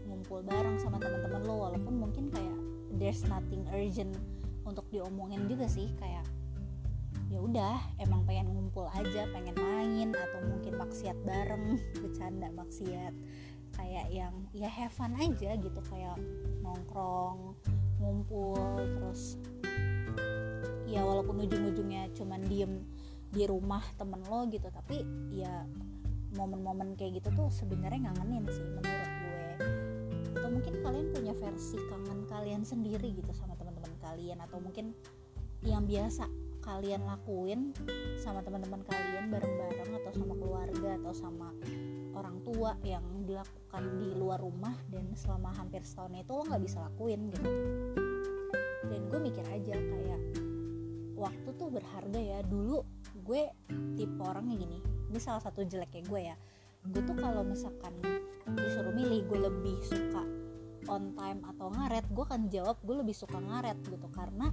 ngumpul 0.06 0.46
bareng 0.46 0.78
sama 0.78 1.02
teman-teman 1.02 1.42
lo 1.42 1.66
walaupun 1.66 2.06
mungkin 2.06 2.30
kayak 2.30 2.58
there's 3.02 3.26
nothing 3.26 3.66
urgent 3.74 4.14
untuk 4.62 4.86
diomongin 4.94 5.50
juga 5.50 5.66
sih 5.66 5.90
kayak 5.98 6.26
ya 7.30 7.40
udah 7.42 7.78
emang 7.98 8.22
pengen 8.30 8.54
ngumpul 8.54 8.86
aja 8.94 9.26
pengen 9.34 9.58
main 9.58 10.10
atau 10.14 10.40
mungkin 10.46 10.74
maksiat 10.78 11.18
bareng 11.26 11.80
bercanda 12.02 12.48
maksiat. 12.54 13.14
Kayak 13.76 14.08
yang 14.08 14.34
ya 14.56 14.72
have 14.72 14.94
fun 14.94 15.12
aja 15.20 15.60
gitu 15.60 15.80
kayak 15.92 16.16
nongkrong 16.64 17.60
ngumpul 18.00 18.80
terus 18.80 19.36
ya 20.88 21.04
walaupun 21.04 21.44
ujung-ujungnya 21.44 22.14
cuman 22.16 22.40
diem 22.48 22.84
di 23.36 23.44
rumah 23.44 23.84
temen 24.00 24.24
lo 24.32 24.48
gitu 24.48 24.72
tapi 24.72 25.04
ya 25.34 25.68
momen-momen 26.40 26.96
kayak 26.96 27.20
gitu 27.20 27.30
tuh 27.36 27.48
sebenarnya 27.52 28.12
ngangenin 28.12 28.44
sih 28.48 28.64
menurut 28.64 29.12
gue. 29.12 29.44
Atau 30.36 30.50
mungkin 30.52 30.74
kalian 30.84 31.08
punya 31.12 31.34
versi 31.36 31.80
kangen 31.92 32.28
kalian 32.28 32.64
sendiri 32.64 33.12
gitu 33.12 33.32
sama 33.36 33.56
teman-teman 33.60 33.92
kalian 34.04 34.40
atau 34.44 34.60
mungkin 34.60 34.96
yang 35.64 35.84
biasa 35.88 36.28
kalian 36.66 37.06
lakuin 37.06 37.72
sama 38.18 38.42
teman-teman 38.42 38.82
kalian 38.90 39.30
bareng-bareng 39.30 39.92
atau 40.02 40.12
sama 40.18 40.34
keluarga 40.34 40.90
atau 40.98 41.14
sama 41.14 41.48
orang 42.18 42.42
tua 42.42 42.74
yang 42.82 43.06
dilakukan 43.30 43.84
di 44.02 44.10
luar 44.18 44.42
rumah 44.42 44.74
dan 44.90 45.14
selama 45.14 45.54
hampir 45.54 45.86
setahun 45.86 46.26
itu 46.26 46.32
lo 46.34 46.44
nggak 46.44 46.64
bisa 46.66 46.82
lakuin 46.82 47.30
gitu. 47.30 47.50
Dan 48.90 49.02
gue 49.14 49.20
mikir 49.22 49.46
aja 49.46 49.76
kayak 49.78 50.22
waktu 51.14 51.50
tuh 51.54 51.70
berharga 51.70 52.20
ya. 52.20 52.40
Dulu 52.42 52.82
gue 53.22 53.42
tipe 53.94 54.22
orangnya 54.26 54.58
gini 54.58 54.80
ini 55.14 55.20
salah 55.22 55.44
satu 55.46 55.62
jeleknya 55.62 56.02
gue 56.10 56.22
ya. 56.34 56.36
Gue 56.86 57.02
tuh 57.06 57.18
kalau 57.18 57.46
misalkan 57.46 57.94
disuruh 58.46 58.94
milih 58.94 59.26
gue 59.30 59.40
lebih 59.46 59.78
suka 59.86 60.24
on 60.86 61.18
time 61.18 61.42
atau 61.50 61.74
ngaret 61.74 62.06
gue 62.14 62.24
akan 62.26 62.46
jawab 62.50 62.78
gue 62.82 62.96
lebih 63.06 63.14
suka 63.14 63.38
ngaret 63.38 63.78
gitu. 63.86 64.08
Karena 64.14 64.50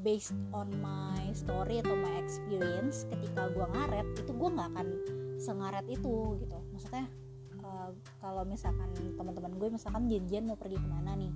based 0.00 0.36
on 0.52 0.68
my 0.80 1.20
story 1.32 1.80
atau 1.80 1.96
my 1.96 2.20
experience 2.20 3.08
ketika 3.08 3.48
gue 3.52 3.66
ngaret 3.66 4.06
itu 4.16 4.30
gue 4.30 4.48
nggak 4.52 4.68
akan 4.76 4.88
sengaret 5.40 5.86
itu 5.88 6.36
gitu. 6.40 6.58
Maksudnya 6.72 7.06
uh, 7.64 7.90
kalau 8.20 8.44
misalkan 8.44 8.92
teman-teman 9.16 9.52
gue 9.56 9.68
misalkan 9.72 10.08
janjian 10.08 10.44
mau 10.48 10.58
pergi 10.58 10.76
ke 10.76 10.88
mana 10.88 11.16
nih 11.16 11.32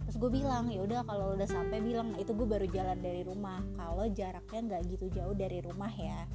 terus 0.00 0.16
gue 0.26 0.42
bilang 0.42 0.66
ya 0.66 0.82
udah 0.82 1.06
kalau 1.06 1.38
udah 1.38 1.46
sampai 1.46 1.78
bilang 1.78 2.18
itu 2.18 2.34
gue 2.34 2.48
baru 2.48 2.66
jalan 2.66 2.98
dari 2.98 3.22
rumah. 3.22 3.62
Kalau 3.78 4.10
jaraknya 4.10 4.60
nggak 4.66 4.82
gitu 4.90 5.06
jauh 5.12 5.36
dari 5.38 5.62
rumah 5.62 5.92
ya 5.94 6.26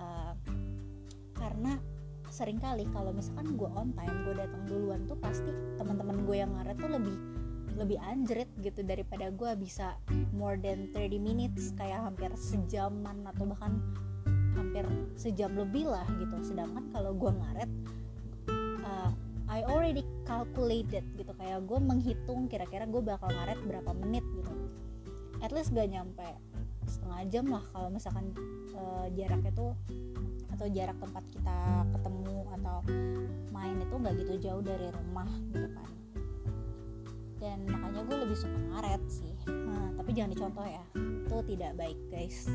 uh, 0.00 0.32
karena 1.36 1.78
sering 2.32 2.58
kali 2.58 2.84
kalau 2.90 3.14
misalkan 3.14 3.54
gue 3.54 3.70
on 3.78 3.94
time 3.94 4.16
gue 4.26 4.34
datang 4.36 4.62
duluan 4.68 5.00
tuh 5.06 5.16
pasti 5.16 5.48
teman-teman 5.78 6.26
gue 6.26 6.36
yang 6.36 6.50
ngaret 6.52 6.76
tuh 6.76 6.90
lebih 6.90 7.16
lebih 7.76 8.00
anjrit 8.00 8.48
gitu 8.64 8.80
daripada 8.82 9.28
gue 9.28 9.52
bisa 9.60 9.94
more 10.32 10.56
than 10.56 10.88
30 10.96 11.20
minutes 11.20 11.76
kayak 11.76 12.00
hampir 12.00 12.32
sejaman 12.34 13.22
atau 13.28 13.44
bahkan 13.44 13.78
hampir 14.56 14.88
sejam 15.14 15.52
lebih 15.52 15.86
lah 15.86 16.08
gitu. 16.16 16.36
Sedangkan 16.40 16.88
kalau 16.90 17.12
gue 17.12 17.30
ngaret 17.30 17.70
uh, 18.82 19.12
I 19.46 19.62
already 19.68 20.02
calculated 20.24 21.04
gitu 21.14 21.32
kayak 21.36 21.62
gue 21.68 21.78
menghitung 21.78 22.48
kira-kira 22.48 22.88
gue 22.88 23.02
bakal 23.04 23.28
ngaret 23.28 23.60
berapa 23.68 23.92
menit 23.92 24.24
gitu. 24.34 24.52
At 25.44 25.52
least 25.52 25.76
gak 25.76 25.92
nyampe 25.92 26.24
setengah 26.88 27.20
jam 27.28 27.44
lah 27.50 27.64
kalau 27.74 27.92
misalkan 27.92 28.32
uh, 28.78 29.06
jaraknya 29.12 29.52
tuh 29.52 29.74
atau 30.56 30.66
jarak 30.72 30.96
tempat 30.96 31.24
kita 31.28 31.84
ketemu 31.92 32.36
atau 32.56 32.78
main 33.52 33.76
itu 33.76 33.94
nggak 33.98 34.14
gitu 34.24 34.32
jauh 34.48 34.62
dari 34.64 34.88
rumah 34.88 35.28
gitu 35.52 35.68
kan 35.76 35.90
dan 37.36 37.68
makanya 37.68 38.00
gue 38.08 38.16
lebih 38.26 38.36
suka 38.38 38.58
ngaret 38.72 39.02
sih. 39.12 39.34
Nah, 39.48 39.92
tapi 40.00 40.10
jangan 40.16 40.32
dicontoh 40.32 40.66
ya. 40.66 40.84
Itu 40.96 41.36
tidak 41.44 41.72
baik 41.76 41.98
guys. 42.08 42.48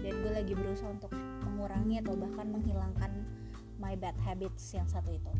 Dan 0.00 0.12
gue 0.20 0.32
lagi 0.32 0.52
berusaha 0.56 0.88
untuk 0.88 1.12
mengurangi 1.44 2.00
atau 2.00 2.16
bahkan 2.16 2.48
menghilangkan 2.48 3.12
my 3.76 3.94
bad 3.98 4.16
habits 4.24 4.72
yang 4.72 4.88
satu 4.88 5.12
itu. 5.12 5.32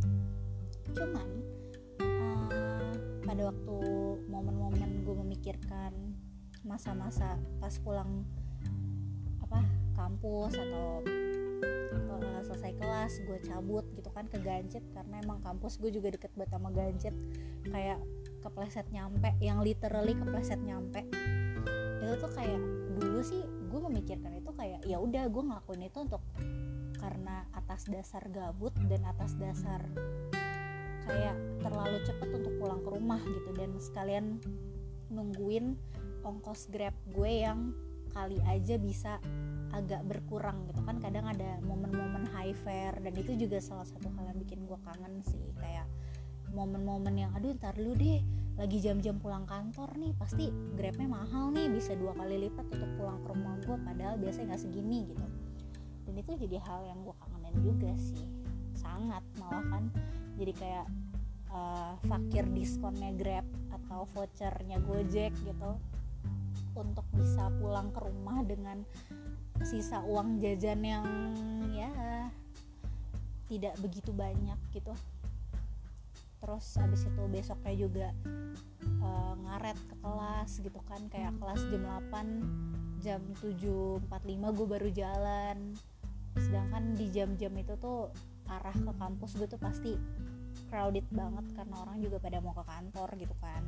Cuman 0.92 1.28
uh, 2.00 2.92
pada 3.24 3.42
waktu 3.48 3.76
momen-momen 4.28 5.04
gue 5.04 5.16
memikirkan 5.24 5.92
masa-masa 6.64 7.36
pas 7.60 7.76
pulang 7.80 8.24
apa 9.44 9.60
kampus 9.92 10.56
atau 10.56 11.04
uh, 12.08 12.40
selesai 12.40 12.72
kelas 12.80 13.12
gue 13.24 13.38
cabut 13.44 13.84
gitu 13.96 14.08
kan 14.12 14.24
ke 14.28 14.40
Gancet 14.40 14.84
karena 14.96 15.20
emang 15.20 15.44
kampus 15.44 15.76
gue 15.76 15.92
juga 15.92 16.12
deket 16.16 16.32
banget 16.36 16.56
sama 16.56 16.72
Gancet 16.72 17.14
kayak 17.68 18.00
kepleset 18.44 18.84
nyampe 18.92 19.32
yang 19.40 19.64
literally 19.64 20.12
kepleset 20.12 20.60
nyampe. 20.60 21.08
Itu 22.04 22.14
tuh 22.20 22.32
kayak 22.36 22.60
dulu 23.00 23.24
sih 23.24 23.40
gue 23.40 23.80
memikirkan 23.90 24.36
itu 24.36 24.52
kayak 24.52 24.84
ya 24.84 25.00
udah 25.00 25.26
gue 25.32 25.42
ngelakuin 25.42 25.82
itu 25.88 25.98
untuk 26.04 26.22
karena 27.00 27.48
atas 27.56 27.88
dasar 27.88 28.22
gabut 28.28 28.76
dan 28.86 29.02
atas 29.08 29.34
dasar 29.40 29.82
kayak 31.04 31.36
terlalu 31.60 32.00
cepet 32.04 32.28
untuk 32.32 32.52
pulang 32.60 32.80
ke 32.84 32.88
rumah 32.92 33.20
gitu. 33.24 33.50
Dan 33.56 33.80
sekalian 33.80 34.38
nungguin 35.08 35.76
ongkos 36.24 36.68
grab 36.68 36.94
gue 37.12 37.44
yang 37.44 37.72
kali 38.12 38.38
aja 38.46 38.78
bisa 38.78 39.18
agak 39.74 40.06
berkurang 40.06 40.68
gitu 40.70 40.80
kan. 40.86 41.02
Kadang 41.02 41.26
ada 41.28 41.58
momen-momen 41.66 42.30
high 42.30 42.54
fare 42.54 43.00
dan 43.02 43.14
itu 43.16 43.34
juga 43.34 43.58
salah 43.58 43.84
satu 43.84 44.06
hal 44.14 44.32
yang 44.32 44.38
bikin 44.38 44.64
gue 44.64 44.78
kangen 44.86 45.20
sih. 45.26 45.44
Kayak 45.58 45.88
momen-momen 46.54 47.14
yang 47.18 47.30
aduh 47.34 47.52
ntar 47.58 47.74
lu 47.76 47.92
deh 47.98 48.22
lagi 48.54 48.78
jam-jam 48.78 49.18
pulang 49.18 49.42
kantor 49.50 49.90
nih 49.98 50.14
pasti 50.14 50.46
grabnya 50.78 51.10
mahal 51.10 51.50
nih 51.50 51.66
bisa 51.74 51.98
dua 51.98 52.14
kali 52.14 52.46
lipat 52.46 52.70
untuk 52.70 52.90
pulang 52.94 53.18
ke 53.18 53.28
rumah 53.34 53.54
gue 53.66 53.76
padahal 53.82 54.14
biasanya 54.22 54.54
nggak 54.54 54.62
segini 54.62 55.10
gitu. 55.10 55.26
Dan 56.06 56.14
itu 56.20 56.32
jadi 56.46 56.56
hal 56.62 56.80
yang 56.86 57.02
gue 57.02 57.14
kangenin 57.18 57.56
juga 57.66 57.90
sih 57.98 58.28
sangat 58.78 59.24
malah 59.42 59.64
kan 59.74 59.84
jadi 60.38 60.52
kayak 60.54 60.86
uh, 61.50 61.94
fakir 62.06 62.44
diskonnya 62.54 63.10
grab 63.14 63.46
atau 63.74 64.06
vouchernya 64.14 64.78
gojek 64.86 65.34
gitu 65.42 65.70
untuk 66.74 67.06
bisa 67.14 67.50
pulang 67.62 67.90
ke 67.94 68.02
rumah 68.02 68.42
dengan 68.42 68.82
sisa 69.62 70.02
uang 70.02 70.42
jajan 70.42 70.82
yang 70.82 71.06
ya 71.70 71.90
tidak 73.46 73.74
begitu 73.78 74.10
banyak 74.10 74.58
gitu 74.74 74.90
terus 76.44 76.76
habis 76.76 77.08
itu 77.08 77.22
besoknya 77.32 77.72
juga 77.72 78.08
uh, 79.00 79.32
ngaret 79.32 79.80
ke 79.80 79.96
kelas 80.04 80.50
gitu 80.60 80.80
kan 80.84 81.00
kayak 81.08 81.32
kelas 81.40 81.60
jam 81.72 81.82
8 82.12 82.64
jam 83.04 83.20
7.45 83.40 84.56
gue 84.56 84.66
baru 84.68 84.88
jalan. 84.88 85.76
Sedangkan 86.40 86.96
di 86.96 87.12
jam-jam 87.12 87.52
itu 87.56 87.76
tuh 87.76 88.08
arah 88.48 88.72
ke 88.72 88.92
kampus 88.96 89.36
gue 89.36 89.48
tuh 89.48 89.60
pasti 89.60 89.96
crowded 90.72 91.04
banget 91.12 91.44
karena 91.52 91.84
orang 91.84 92.00
juga 92.00 92.16
pada 92.20 92.40
mau 92.40 92.56
ke 92.56 92.64
kantor 92.64 93.08
gitu 93.20 93.36
kan. 93.44 93.62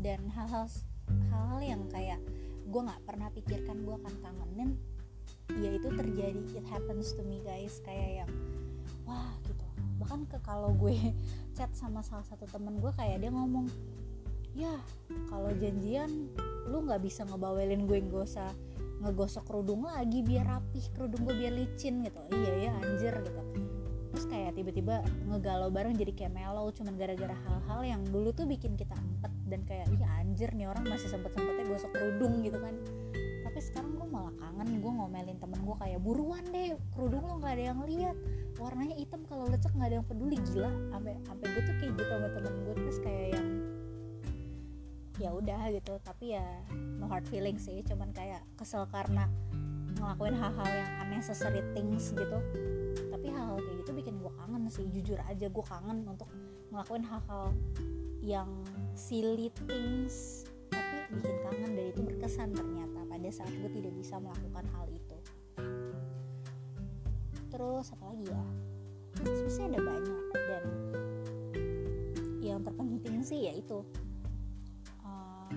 Dan 0.00 0.32
hal-hal 0.32 0.64
hal-hal 1.28 1.60
yang 1.60 1.82
kayak 1.92 2.20
gue 2.68 2.80
nggak 2.84 3.04
pernah 3.04 3.28
pikirkan 3.36 3.84
gue 3.84 3.94
akan 4.00 4.14
kangenin 4.24 4.70
ya 5.62 5.70
itu 5.72 5.88
terjadi 5.94 6.40
it 6.56 6.66
happens 6.72 7.12
to 7.12 7.20
me 7.20 7.44
guys. 7.44 7.84
Kayak 7.84 8.24
yang 8.24 8.32
wah 9.04 9.36
gitu 9.44 9.65
bahkan 9.96 10.28
ke 10.28 10.38
kalau 10.44 10.72
gue 10.76 10.94
chat 11.56 11.70
sama 11.72 12.04
salah 12.04 12.24
satu 12.24 12.44
temen 12.48 12.78
gue 12.80 12.92
kayak 12.96 13.24
dia 13.24 13.30
ngomong 13.32 13.68
ya 14.56 14.72
kalau 15.28 15.52
janjian 15.56 16.32
lu 16.66 16.82
nggak 16.88 17.04
bisa 17.04 17.28
ngebawelin 17.28 17.84
gue 17.84 17.98
nggak 18.00 18.24
usah 18.24 18.50
ngegosok 19.04 19.44
kerudung 19.44 19.84
lagi 19.84 20.24
biar 20.24 20.48
rapih 20.48 20.84
kerudung 20.96 21.28
gue 21.28 21.36
biar 21.36 21.52
licin 21.52 22.00
gitu. 22.00 22.20
Iya 22.32 22.52
ya 22.68 22.72
anjir 22.80 23.12
gitu. 23.20 23.42
Terus 24.16 24.24
kayak 24.32 24.56
tiba-tiba 24.56 25.04
ngegalau 25.28 25.68
bareng 25.68 25.92
jadi 25.92 26.12
kayak 26.16 26.32
mellow 26.32 26.72
cuman 26.72 26.96
gara-gara 26.96 27.36
hal-hal 27.36 27.80
yang 27.84 28.02
dulu 28.08 28.32
tuh 28.32 28.48
bikin 28.48 28.72
kita 28.72 28.96
empet 28.96 29.32
dan 29.44 29.60
kayak 29.68 29.86
iya 29.92 30.08
anjir 30.24 30.48
nih 30.56 30.64
orang 30.64 30.88
masih 30.88 31.12
sempet-sempetnya 31.12 31.68
gosok 31.68 31.92
kerudung 31.92 32.40
gitu 32.40 32.56
kan 32.56 32.74
sekarang 33.66 33.98
gue 33.98 34.08
malah 34.08 34.34
kangen 34.38 34.78
gue 34.78 34.92
ngomelin 34.92 35.38
temen 35.42 35.60
gue 35.60 35.76
kayak 35.82 36.00
buruan 36.00 36.44
deh 36.54 36.78
kerudung 36.94 37.24
lo 37.26 37.34
nggak 37.42 37.54
ada 37.58 37.64
yang 37.74 37.80
lihat. 37.82 38.16
Warnanya 38.56 38.96
hitam 38.96 39.20
kalau 39.28 39.44
lecek 39.50 39.72
nggak 39.74 39.88
ada 39.90 39.96
yang 40.00 40.06
peduli 40.06 40.38
gila. 40.46 40.72
Sampai 40.94 41.12
sampai 41.26 41.46
gue 41.50 41.62
tuh 41.66 41.74
kayak 41.82 41.90
gitu 41.98 42.02
sama 42.06 42.28
temen 42.30 42.54
gue 42.62 42.74
terus 42.78 42.98
kayak 43.02 43.26
yang 43.34 43.48
ya 45.18 45.30
udah 45.34 45.60
gitu. 45.74 45.94
Tapi 46.00 46.24
ya 46.38 46.46
no 46.96 47.04
hard 47.10 47.26
feeling 47.26 47.58
sih 47.58 47.82
cuman 47.82 48.14
kayak 48.14 48.40
kesel 48.54 48.86
karena 48.88 49.26
ngelakuin 49.96 50.36
hal-hal 50.36 50.68
yang 50.70 50.92
unnecessary 51.02 51.62
things 51.74 52.14
gitu. 52.14 52.38
Tapi 53.10 53.26
hal-hal 53.28 53.58
kayak 53.58 53.76
gitu 53.82 53.90
bikin 53.92 54.14
gue 54.22 54.32
kangen 54.38 54.62
sih 54.70 54.86
jujur 54.94 55.18
aja 55.26 55.46
gue 55.50 55.64
kangen 55.66 56.06
untuk 56.06 56.30
ngelakuin 56.70 57.04
hal-hal 57.06 57.54
yang 58.26 58.50
silly 58.98 59.54
things 59.70 60.42
tapi 60.74 60.98
bikin 61.14 61.36
kangen 61.46 61.70
dan 61.78 61.86
itu 61.94 62.00
berkesan 62.02 62.50
ternyata 62.50 63.05
pada 63.16 63.32
saat 63.32 63.48
gue 63.48 63.72
tidak 63.80 63.96
bisa 63.96 64.20
melakukan 64.20 64.68
hal 64.76 64.84
itu. 64.92 65.16
Terus 67.48 67.88
apa 67.96 68.04
lagi 68.12 68.28
ya? 68.28 68.44
Sebenarnya 69.24 69.64
ada 69.72 69.80
banyak 69.80 70.24
dan 70.36 70.64
yang 72.44 72.60
terpenting 72.60 73.24
sih 73.24 73.48
yaitu 73.48 73.80
uh, 75.00 75.48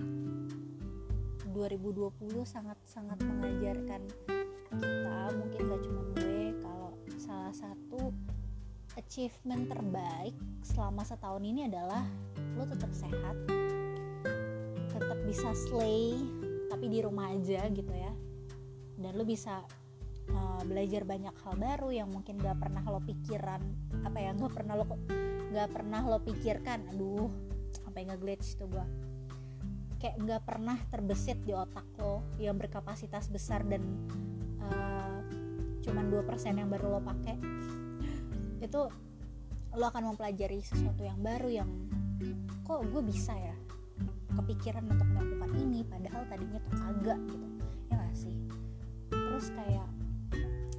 2020 1.52 2.16
sangat-sangat 2.48 3.20
mengajarkan 3.28 4.08
kita 4.80 5.18
mungkin 5.36 5.60
gak 5.68 5.82
cuma 5.84 6.02
gue 6.16 6.56
kalau 6.64 6.96
salah 7.20 7.52
satu 7.52 8.08
achievement 8.96 9.68
terbaik 9.68 10.32
selama 10.64 11.04
setahun 11.04 11.44
ini 11.44 11.68
adalah 11.68 12.08
lo 12.56 12.64
tetap 12.64 12.88
sehat 12.96 13.36
tetap 14.88 15.18
bisa 15.28 15.52
slay 15.52 16.16
tapi 16.80 16.96
di 16.96 17.04
rumah 17.04 17.28
aja 17.28 17.60
gitu 17.68 17.92
ya. 17.92 18.08
Dan 18.96 19.12
lo 19.12 19.28
bisa 19.28 19.60
uh, 20.32 20.64
belajar 20.64 21.04
banyak 21.04 21.36
hal 21.44 21.54
baru 21.60 21.92
yang 21.92 22.08
mungkin 22.08 22.40
gak 22.40 22.56
pernah 22.56 22.80
lo 22.88 23.04
pikiran 23.04 23.60
apa 24.00 24.16
ya 24.16 24.32
gak 24.32 24.48
pernah 24.48 24.80
lo 24.80 24.88
gak 25.52 25.68
pernah 25.76 26.00
lo 26.08 26.24
pikirkan 26.24 26.88
aduh 26.88 27.28
sampai 27.84 28.08
nge-glitch 28.08 28.56
tuh 28.56 28.64
gua. 28.72 28.88
Kayak 30.00 30.24
nggak 30.24 30.42
pernah 30.48 30.80
terbesit 30.88 31.36
di 31.44 31.52
otak 31.52 31.84
lo 32.00 32.24
yang 32.40 32.56
berkapasitas 32.56 33.28
besar 33.28 33.60
dan 33.68 33.84
uh, 34.64 35.20
cuman 35.84 36.08
2% 36.08 36.24
yang 36.64 36.72
baru 36.72 36.96
lo 36.96 37.00
pakai. 37.04 37.36
Itu 38.64 38.88
lo 39.76 39.84
akan 39.84 40.16
mempelajari 40.16 40.64
sesuatu 40.64 41.04
yang 41.04 41.20
baru 41.20 41.52
yang 41.52 41.68
kok 42.64 42.88
gue 42.88 43.04
bisa 43.04 43.36
ya 43.36 43.59
kepikiran 44.36 44.84
untuk 44.86 45.08
melakukan 45.10 45.50
ini 45.58 45.80
padahal 45.86 46.22
tadinya 46.30 46.58
tuh 46.62 46.74
kagak 46.78 47.18
gitu. 47.30 47.46
Ya 47.90 47.94
gak 47.98 48.14
sih? 48.14 48.36
Terus 49.10 49.50
kayak 49.54 49.88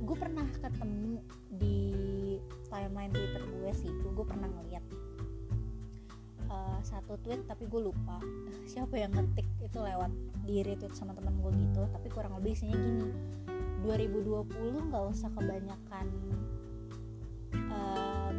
gue 0.01 0.17
pernah 0.17 0.43
ketemu 0.57 1.21
di 1.61 1.79
timeline 2.67 3.13
twitter 3.13 3.43
gue 3.45 3.71
sih 3.71 3.91
gue 3.91 4.25
pernah 4.25 4.49
ngeliat 4.49 4.83
uh, 6.49 6.79
satu 6.81 7.21
tweet 7.21 7.45
tapi 7.45 7.69
gue 7.69 7.79
lupa 7.79 8.17
siapa 8.71 8.97
yang 8.97 9.13
ngetik 9.13 9.45
itu 9.61 9.77
lewat 9.77 10.09
di 10.43 10.65
retweet 10.65 10.97
sama 10.97 11.13
teman 11.13 11.37
gue 11.37 11.51
gitu 11.53 11.85
tapi 11.93 12.07
kurang 12.09 12.33
lebih 12.41 12.57
isinya 12.57 12.75
gini 12.75 13.07
2020 13.85 14.89
nggak 14.89 15.03
usah 15.13 15.29
kebanyakan 15.37 16.05
uh, 17.69 18.33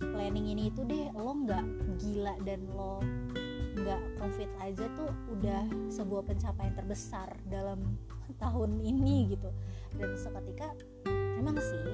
planning 0.00 0.54
ini 0.54 0.70
itu 0.70 0.86
deh 0.86 1.10
lo 1.18 1.34
nggak 1.34 1.66
gila 1.98 2.34
dan 2.46 2.62
lo 2.72 3.02
nggak 3.80 4.00
covid 4.20 4.50
aja 4.60 4.86
tuh 4.92 5.10
udah 5.32 5.64
sebuah 5.88 6.22
pencapaian 6.28 6.74
terbesar 6.76 7.28
dalam 7.48 7.96
tahun 8.42 8.80
ini 8.80 9.34
gitu. 9.36 9.50
Dan 9.96 10.14
seketika 10.16 10.72
memang 11.40 11.56
sih 11.58 11.84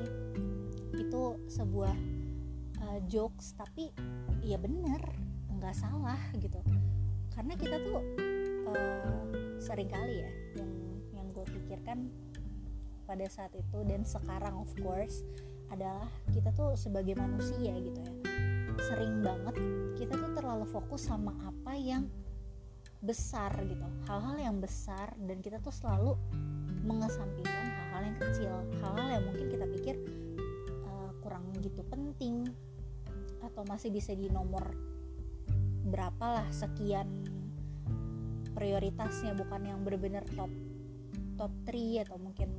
itu 0.97 1.23
sebuah 1.47 1.97
uh, 2.83 3.01
jokes 3.07 3.55
tapi 3.55 3.93
ya 4.43 4.59
bener 4.59 5.01
nggak 5.57 5.75
salah 5.77 6.19
gitu. 6.37 6.59
Karena 7.33 7.53
kita 7.55 7.77
tuh 7.85 8.01
uh, 8.71 9.23
sering 9.61 9.89
kali 9.89 10.23
ya 10.25 10.31
yang 10.61 10.73
yang 11.15 11.27
gue 11.33 11.45
pikirkan 11.47 12.11
pada 13.07 13.27
saat 13.31 13.55
itu 13.55 13.79
dan 13.87 14.03
sekarang 14.03 14.55
of 14.59 14.71
course 14.83 15.23
adalah 15.71 16.07
kita 16.31 16.51
tuh 16.55 16.75
sebagai 16.79 17.15
manusia 17.19 17.75
gitu 17.79 17.99
ya 18.03 18.13
sering 18.81 19.25
banget 19.25 19.57
kita 19.97 20.15
tuh 20.17 20.33
terlalu 20.37 20.67
fokus 20.69 21.09
sama 21.09 21.33
apa 21.45 21.73
yang 21.77 22.09
besar 23.01 23.53
gitu. 23.65 23.87
Hal-hal 24.09 24.37
yang 24.41 24.57
besar 24.61 25.15
dan 25.21 25.41
kita 25.41 25.61
tuh 25.61 25.73
selalu 25.73 26.17
mengesampingkan 26.87 27.67
hal-hal 27.75 28.03
yang 28.07 28.19
kecil 28.23 28.53
hal-hal 28.81 29.09
yang 29.19 29.25
mungkin 29.27 29.47
kita 29.51 29.67
pikir 29.67 29.95
uh, 30.87 31.11
kurang 31.21 31.43
gitu 31.59 31.83
penting 31.91 32.47
atau 33.43 33.67
masih 33.67 33.91
bisa 33.91 34.15
di 34.15 34.31
nomor 34.31 34.71
berapa 35.87 36.41
lah 36.41 36.47
sekian 36.55 37.11
prioritasnya 38.55 39.35
bukan 39.35 39.67
yang 39.67 39.79
benar-benar 39.83 40.23
top 40.39 40.51
top 41.37 41.53
3 41.69 42.07
atau 42.07 42.17
mungkin 42.23 42.51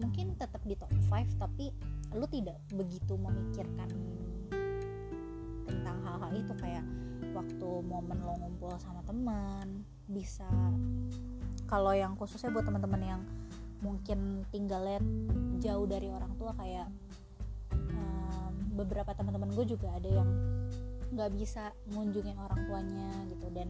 mungkin 0.00 0.38
tetap 0.38 0.62
di 0.64 0.78
top 0.78 0.90
5 1.10 1.42
tapi 1.42 1.74
lu 2.14 2.26
tidak 2.30 2.56
begitu 2.72 3.18
memikirkan 3.18 3.90
tentang 5.70 6.02
hal-hal 6.02 6.32
itu 6.34 6.52
kayak 6.58 6.84
waktu 7.30 7.68
momen 7.86 8.18
lo 8.26 8.34
ngumpul 8.42 8.74
sama 8.82 9.06
teman 9.06 9.86
bisa 10.10 10.50
kalau 11.70 11.94
yang 11.94 12.18
khususnya 12.18 12.50
buat 12.50 12.66
teman-teman 12.66 13.02
yang 13.06 13.22
mungkin 13.80 14.44
tinggalnya 14.50 14.98
jauh 15.62 15.86
dari 15.86 16.10
orang 16.10 16.34
tua 16.36 16.52
kayak 16.58 16.90
um, 17.94 18.54
beberapa 18.74 19.14
teman-teman 19.14 19.54
gue 19.54 19.78
juga 19.78 19.88
ada 19.94 20.10
yang 20.10 20.28
nggak 21.10 21.30
bisa 21.38 21.74
ngunjungin 21.90 22.38
orang 22.38 22.60
tuanya 22.66 23.10
gitu. 23.30 23.46
Dan 23.50 23.68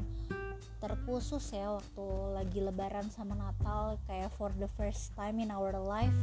terkhusus 0.81 1.45
ya 1.53 1.77
waktu 1.77 2.07
lagi 2.33 2.59
lebaran 2.65 3.05
sama 3.13 3.37
Natal 3.37 4.01
kayak 4.09 4.33
for 4.37 4.49
the 4.57 4.69
first 4.81 5.13
time 5.13 5.37
in 5.37 5.53
our 5.53 5.77
life 5.77 6.17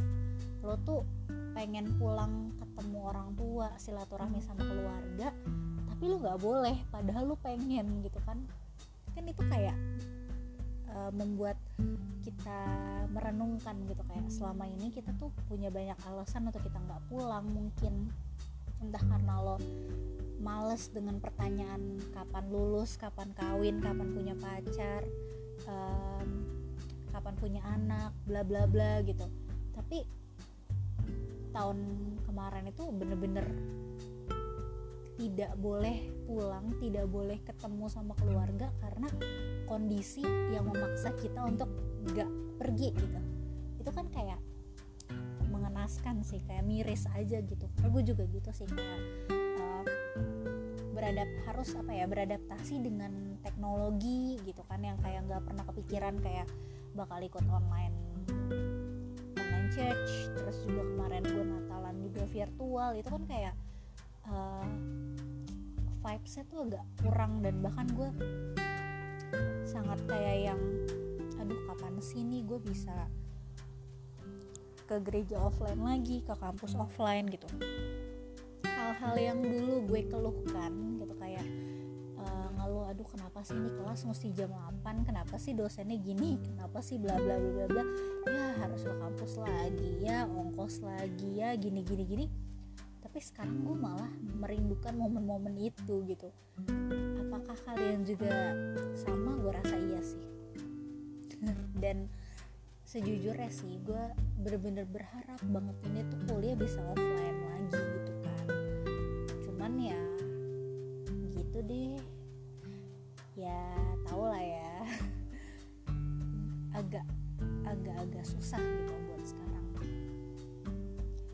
lo 0.66 0.74
tuh 0.82 1.06
pengen 1.58 1.90
pulang 1.98 2.54
ketemu 2.62 2.98
orang 3.02 3.34
tua 3.34 3.74
silaturahmi 3.82 4.38
sama 4.38 4.62
keluarga 4.62 5.34
tapi 5.90 6.02
lo 6.06 6.22
nggak 6.22 6.38
boleh 6.38 6.76
padahal 6.94 7.34
lo 7.34 7.36
pengen 7.42 7.98
gitu 8.06 8.22
kan 8.22 8.38
kan 9.18 9.26
itu 9.26 9.42
kayak 9.50 9.74
uh, 10.94 11.10
membuat 11.10 11.58
kita 12.22 12.62
merenungkan 13.10 13.74
gitu 13.90 13.98
kayak 14.06 14.30
selama 14.30 14.70
ini 14.70 14.94
kita 14.94 15.10
tuh 15.18 15.34
punya 15.50 15.66
banyak 15.66 15.98
alasan 16.06 16.46
untuk 16.46 16.62
kita 16.62 16.78
nggak 16.78 17.02
pulang 17.10 17.50
mungkin 17.50 18.06
entah 18.78 19.02
karena 19.02 19.34
lo 19.42 19.58
males 20.38 20.94
dengan 20.94 21.18
pertanyaan 21.18 21.98
kapan 22.14 22.46
lulus, 22.54 22.94
kapan 22.94 23.34
kawin, 23.34 23.82
kapan 23.82 24.14
punya 24.14 24.34
pacar, 24.38 25.02
um, 25.66 26.46
kapan 27.10 27.34
punya 27.42 27.62
anak, 27.66 28.14
bla 28.22 28.46
bla 28.46 28.70
bla 28.70 29.02
gitu. 29.02 29.26
Tapi 29.74 30.17
tahun 31.50 31.78
kemarin 32.26 32.68
itu 32.68 32.84
bener-bener 32.92 33.46
tidak 35.18 35.52
boleh 35.58 36.06
pulang 36.30 36.78
tidak 36.78 37.10
boleh 37.10 37.42
ketemu 37.42 37.90
sama 37.90 38.14
keluarga 38.22 38.70
karena 38.78 39.10
kondisi 39.66 40.22
yang 40.54 40.70
memaksa 40.70 41.10
kita 41.18 41.42
untuk 41.42 41.66
gak 42.14 42.30
pergi 42.62 42.94
gitu. 42.94 43.20
Itu 43.82 43.90
kan 43.90 44.06
kayak 44.14 44.38
mengenaskan 45.50 46.22
sih 46.22 46.38
kayak 46.46 46.62
miris 46.62 47.10
aja 47.18 47.42
gitu. 47.42 47.66
Karena 47.76 47.88
gue 47.90 48.02
juga 48.06 48.22
gitu 48.30 48.50
sih 48.54 48.66
kayak 48.70 49.00
uh, 49.58 49.84
beradap 50.94 51.30
harus 51.50 51.74
apa 51.74 51.92
ya 51.94 52.06
beradaptasi 52.06 52.78
dengan 52.78 53.38
teknologi 53.42 54.38
gitu 54.46 54.62
kan 54.70 54.82
yang 54.82 54.98
kayak 55.02 55.26
nggak 55.26 55.42
pernah 55.42 55.64
kepikiran 55.66 56.14
kayak 56.22 56.46
bakal 56.94 57.18
ikut 57.22 57.44
online 57.50 57.94
church 59.78 60.34
terus 60.34 60.56
juga 60.66 60.82
kemarin 60.82 61.22
gue 61.22 61.44
Natalan 61.46 61.96
juga 62.02 62.22
virtual 62.26 62.90
itu 62.98 63.08
kan 63.14 63.22
kayak 63.30 63.54
uh, 64.26 64.66
vibesnya 66.02 66.44
tuh 66.50 66.58
agak 66.66 66.84
kurang 66.98 67.32
dan 67.46 67.54
bahkan 67.62 67.86
gue 67.94 68.10
sangat 69.62 70.02
kayak 70.10 70.50
yang 70.50 70.60
aduh 71.38 71.60
kapan 71.70 71.94
sih 72.02 72.26
nih 72.26 72.42
gue 72.42 72.58
bisa 72.58 73.06
ke 74.88 74.96
gereja 75.04 75.36
offline 75.38 75.84
lagi 75.84 76.24
ke 76.24 76.32
kampus 76.40 76.72
offline? 76.72 77.28
gitu. 77.28 77.44
Hal-hal 78.64 79.14
yang 79.20 79.38
dulu 79.44 79.84
gue 79.84 80.00
keluhkan 80.08 80.72
gitu 80.96 81.12
ngeluh 81.12 81.17
aduh 82.88 83.04
kenapa 83.04 83.44
sih 83.44 83.52
ini 83.52 83.68
kelas 83.76 84.08
mesti 84.08 84.32
jam 84.32 84.48
8 84.48 85.04
kenapa 85.04 85.36
sih 85.36 85.52
dosennya 85.52 86.00
gini? 86.00 86.40
Kenapa 86.40 86.80
sih 86.80 86.96
bla 86.96 87.20
bla 87.20 87.36
bla 87.36 87.64
bla 87.68 87.84
ya 88.32 88.56
harus 88.64 88.80
ke 88.80 88.94
kampus 88.96 89.32
lagi 89.36 89.90
ya 90.00 90.24
ongkos 90.24 90.80
lagi 90.80 91.36
ya 91.36 91.52
gini 91.60 91.84
gini 91.84 92.04
gini. 92.08 92.26
Tapi 93.04 93.20
sekarang 93.20 93.60
gue 93.60 93.76
malah 93.76 94.08
merindukan 94.40 94.96
momen-momen 94.96 95.52
itu 95.60 96.00
gitu. 96.08 96.32
Apakah 97.28 97.60
kalian 97.68 98.08
juga 98.08 98.56
sama? 98.96 99.36
Gue 99.36 99.52
rasa 99.52 99.76
iya 99.76 100.00
sih. 100.00 100.24
Dan 101.84 102.08
sejujurnya 102.88 103.52
sih 103.52 103.84
gue 103.84 104.04
bener-bener 104.40 104.88
berharap 104.88 105.36
banget 105.52 105.76
ini 105.92 106.00
tuh 106.08 106.20
kuliah 106.24 106.56
bisa 106.56 106.80
offline 106.88 107.36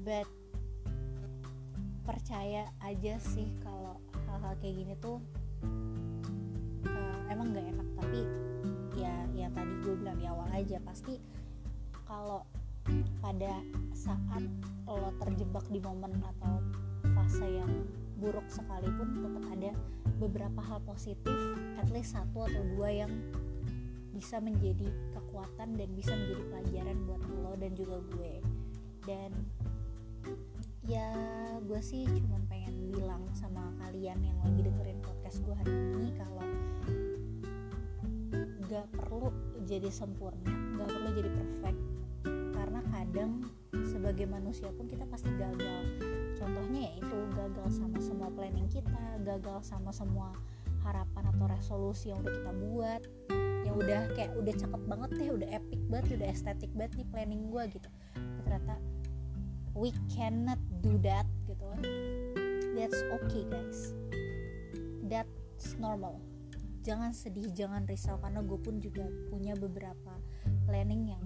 but 0.04 0.28
percaya 2.04 2.68
aja 2.84 3.16
sih 3.16 3.48
kalau 3.64 3.96
hal-hal 4.28 4.52
kayak 4.60 4.76
gini 4.84 4.94
tuh 5.00 5.16
uh, 6.84 7.18
emang 7.32 7.56
gak 7.56 7.64
enak. 7.64 7.88
Tapi 7.96 8.20
ya 9.00 9.14
yang 9.32 9.50
tadi 9.56 9.72
gue 9.80 9.94
bilang 9.96 10.20
di 10.20 10.28
awal 10.28 10.46
aja 10.52 10.76
pasti 10.84 11.16
kalau 12.04 12.44
pada 13.24 13.64
saat 13.96 14.44
lo 14.84 15.08
terjebak 15.24 15.64
di 15.72 15.80
momen 15.80 16.20
atau 16.20 16.60
fase 17.16 17.64
yang 17.64 17.72
buruk 18.20 18.44
sekalipun 18.52 19.24
tetap 19.24 19.44
ada 19.56 19.70
beberapa 20.20 20.60
hal 20.60 20.84
positif 20.84 21.38
at 21.80 21.88
least 21.88 22.12
satu 22.12 22.44
atau 22.44 22.62
dua 22.76 22.92
yang 22.92 23.12
bisa 24.12 24.38
menjadi 24.38 24.92
kekuatan 25.16 25.74
dan 25.74 25.88
bisa 25.96 26.14
menjadi 26.14 26.44
pelajaran 26.52 26.96
buat 27.08 27.22
lo 27.40 27.52
dan 27.58 27.72
juga 27.74 27.96
gue. 28.14 28.34
Dan 29.04 29.30
ya 30.84 31.08
gue 31.64 31.80
sih 31.80 32.04
cuma 32.04 32.36
pengen 32.52 32.92
bilang 32.92 33.24
sama 33.32 33.72
kalian 33.80 34.20
yang 34.20 34.36
lagi 34.44 34.68
dengerin 34.68 35.00
podcast 35.00 35.40
gue 35.40 35.56
hari 35.56 35.72
ini 35.72 36.08
kalau 36.20 36.44
gak 38.68 38.86
perlu 38.92 39.32
jadi 39.64 39.88
sempurna 39.88 40.52
gak 40.76 40.88
perlu 40.92 41.08
jadi 41.16 41.30
perfect. 41.30 41.80
Karena 42.24 42.80
kadang 42.90 43.32
sebagai 43.86 44.26
manusia 44.28 44.68
pun 44.74 44.88
kita 44.88 45.04
pasti 45.08 45.28
gagal. 45.36 45.82
Contohnya 46.36 46.92
yaitu 46.92 47.18
gagal 47.32 47.68
sama 47.70 47.98
semua 48.00 48.28
planning 48.32 48.68
kita 48.68 49.20
gagal 49.22 49.64
sama 49.64 49.94
semua 49.94 50.32
harapan 50.84 51.24
atau 51.32 51.46
resolusi 51.48 52.12
yang 52.12 52.20
udah 52.20 52.34
kita 52.34 52.52
buat. 52.52 53.02
Yang 53.64 53.76
udah 53.80 54.00
kayak 54.16 54.32
udah 54.36 54.54
cakep 54.58 54.82
banget 54.84 55.10
deh 55.16 55.28
udah 55.32 55.48
epic 55.54 55.80
banget 55.88 56.06
udah 56.20 56.28
estetik 56.28 56.72
banget 56.76 56.92
nih 57.00 57.08
planning 57.08 57.42
gue 57.48 57.62
gitu. 57.72 57.88
Ternyata 58.42 58.74
we 59.74 59.90
cannot 60.10 60.58
do 60.84 61.00
that 61.00 61.24
gitu. 61.48 61.64
That's 62.76 63.00
okay 63.16 63.48
guys. 63.48 63.96
That's 65.08 65.80
normal. 65.80 66.20
Jangan 66.84 67.16
sedih 67.16 67.48
jangan 67.56 67.88
risau 67.88 68.20
karena 68.20 68.44
gue 68.44 68.60
pun 68.60 68.76
juga 68.76 69.08
punya 69.32 69.56
beberapa 69.56 70.20
planning 70.68 71.16
yang 71.16 71.24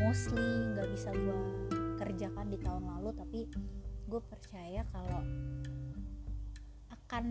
mostly 0.00 0.72
nggak 0.72 0.88
bisa 0.92 1.12
gue 1.12 1.40
kerjakan 2.00 2.48
di 2.48 2.58
tahun 2.60 2.84
lalu 2.88 3.10
tapi 3.14 3.40
gue 4.04 4.20
percaya 4.24 4.84
kalau 4.92 5.22
akan 6.92 7.24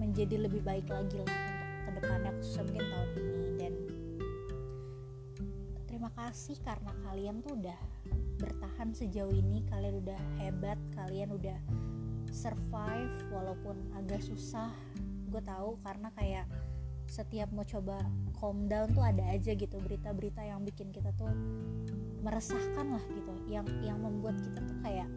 menjadi 0.00 0.48
lebih 0.48 0.64
baik 0.64 0.88
lagi 0.88 1.20
lah 1.20 1.28
untuk 1.28 1.68
ke 1.84 1.90
depannya 2.00 2.32
khususnya 2.40 2.62
mungkin 2.64 2.86
tahun 2.88 3.08
ini. 3.16 3.48
Dan 3.60 3.74
terima 5.84 6.10
kasih 6.16 6.56
karena 6.64 6.92
kalian 7.04 7.36
tuh 7.44 7.52
udah 7.54 7.80
bertahan 8.38 8.94
sejauh 8.94 9.34
ini 9.34 9.66
kalian 9.66 9.98
udah 10.00 10.20
hebat 10.38 10.78
kalian 10.94 11.34
udah 11.34 11.58
survive 12.30 13.12
walaupun 13.34 13.76
agak 13.98 14.22
susah. 14.22 14.70
Gue 15.28 15.42
tahu 15.42 15.76
karena 15.82 16.08
kayak 16.14 16.46
setiap 17.08 17.48
mau 17.56 17.64
coba 17.64 17.98
calm 18.36 18.68
down 18.68 18.92
tuh 18.92 19.02
ada 19.02 19.24
aja 19.32 19.56
gitu. 19.56 19.76
Berita-berita 19.80 20.44
yang 20.44 20.62
bikin 20.62 20.92
kita 20.92 21.10
tuh 21.16 21.32
meresahkan 22.22 22.86
lah 22.86 23.04
gitu. 23.12 23.32
Yang 23.48 23.72
yang 23.82 23.98
membuat 23.98 24.38
kita 24.38 24.60
tuh 24.62 24.78
kayak 24.84 25.08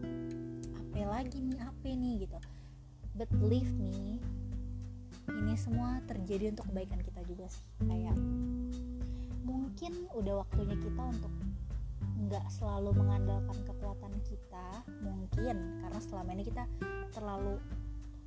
apa 0.76 1.00
lagi 1.08 1.38
nih? 1.40 1.60
Apa 1.62 1.88
nih? 1.92 2.14
gitu. 2.26 2.38
But 3.16 3.30
believe 3.38 3.72
me 3.76 4.18
ini 5.32 5.54
semua 5.56 6.00
terjadi 6.08 6.52
untuk 6.52 6.72
kebaikan 6.72 7.00
kita 7.04 7.22
juga 7.28 7.46
sih. 7.52 7.64
Kayak 7.86 8.18
mungkin 9.46 10.08
udah 10.16 10.44
waktunya 10.44 10.76
kita 10.80 11.02
untuk 11.06 11.34
nggak 12.22 12.46
selalu 12.54 12.94
mengandalkan 12.94 13.58
kekuatan 13.66 14.14
kita 14.22 14.86
mungkin 15.02 15.82
karena 15.82 16.00
selama 16.00 16.30
ini 16.38 16.44
kita 16.46 16.70
terlalu 17.10 17.58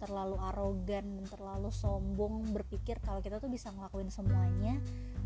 terlalu 0.02 0.36
arogan 0.50 1.22
dan 1.22 1.26
terlalu 1.30 1.70
sombong 1.70 2.50
berpikir 2.50 2.98
kalau 3.00 3.22
kita 3.22 3.38
tuh 3.38 3.46
bisa 3.46 3.70
ngelakuin 3.70 4.10
semuanya 4.10 4.74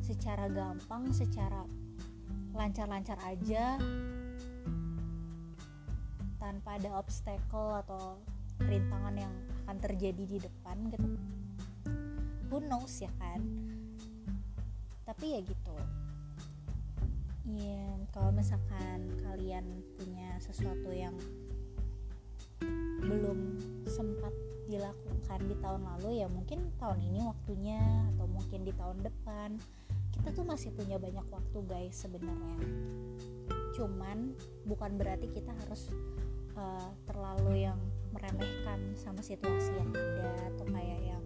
secara 0.04 0.46
gampang 0.52 1.08
secara 1.16 1.64
lancar-lancar 2.52 3.16
aja 3.24 3.80
tanpa 6.36 6.76
ada 6.76 7.00
obstacle 7.00 7.80
atau 7.82 8.20
rintangan 8.62 9.14
yang 9.16 9.34
akan 9.64 9.78
terjadi 9.78 10.24
di 10.24 10.38
depan 10.40 10.76
gitu. 10.90 11.08
Who 12.48 12.64
knows 12.64 13.04
ya 13.04 13.10
kan? 13.20 13.40
Tapi 15.04 15.24
ya 15.36 15.40
gitu 15.44 15.76
ya 17.56 17.96
kalau 18.12 18.34
misalkan 18.34 19.08
kalian 19.24 19.64
punya 19.96 20.36
sesuatu 20.42 20.92
yang 20.92 21.16
belum 23.04 23.56
sempat 23.88 24.34
dilakukan 24.68 25.40
di 25.48 25.56
tahun 25.64 25.82
lalu 25.96 26.20
ya 26.20 26.28
mungkin 26.28 26.68
tahun 26.76 27.00
ini 27.00 27.24
waktunya 27.24 27.80
atau 28.14 28.26
mungkin 28.28 28.60
di 28.68 28.72
tahun 28.76 29.00
depan. 29.00 29.56
Kita 30.12 30.34
tuh 30.34 30.44
masih 30.44 30.74
punya 30.76 31.00
banyak 31.00 31.24
waktu 31.30 31.58
guys 31.64 31.96
sebenarnya. 32.04 32.58
Cuman 33.72 34.36
bukan 34.68 34.98
berarti 35.00 35.30
kita 35.32 35.54
harus 35.64 35.88
uh, 36.58 36.90
terlalu 37.08 37.64
yang 37.70 37.78
meremehkan 38.12 38.92
sama 38.98 39.24
situasi 39.24 39.72
yang 39.78 39.88
ada 39.94 40.52
atau 40.52 40.66
kayak 40.68 41.00
yang 41.00 41.24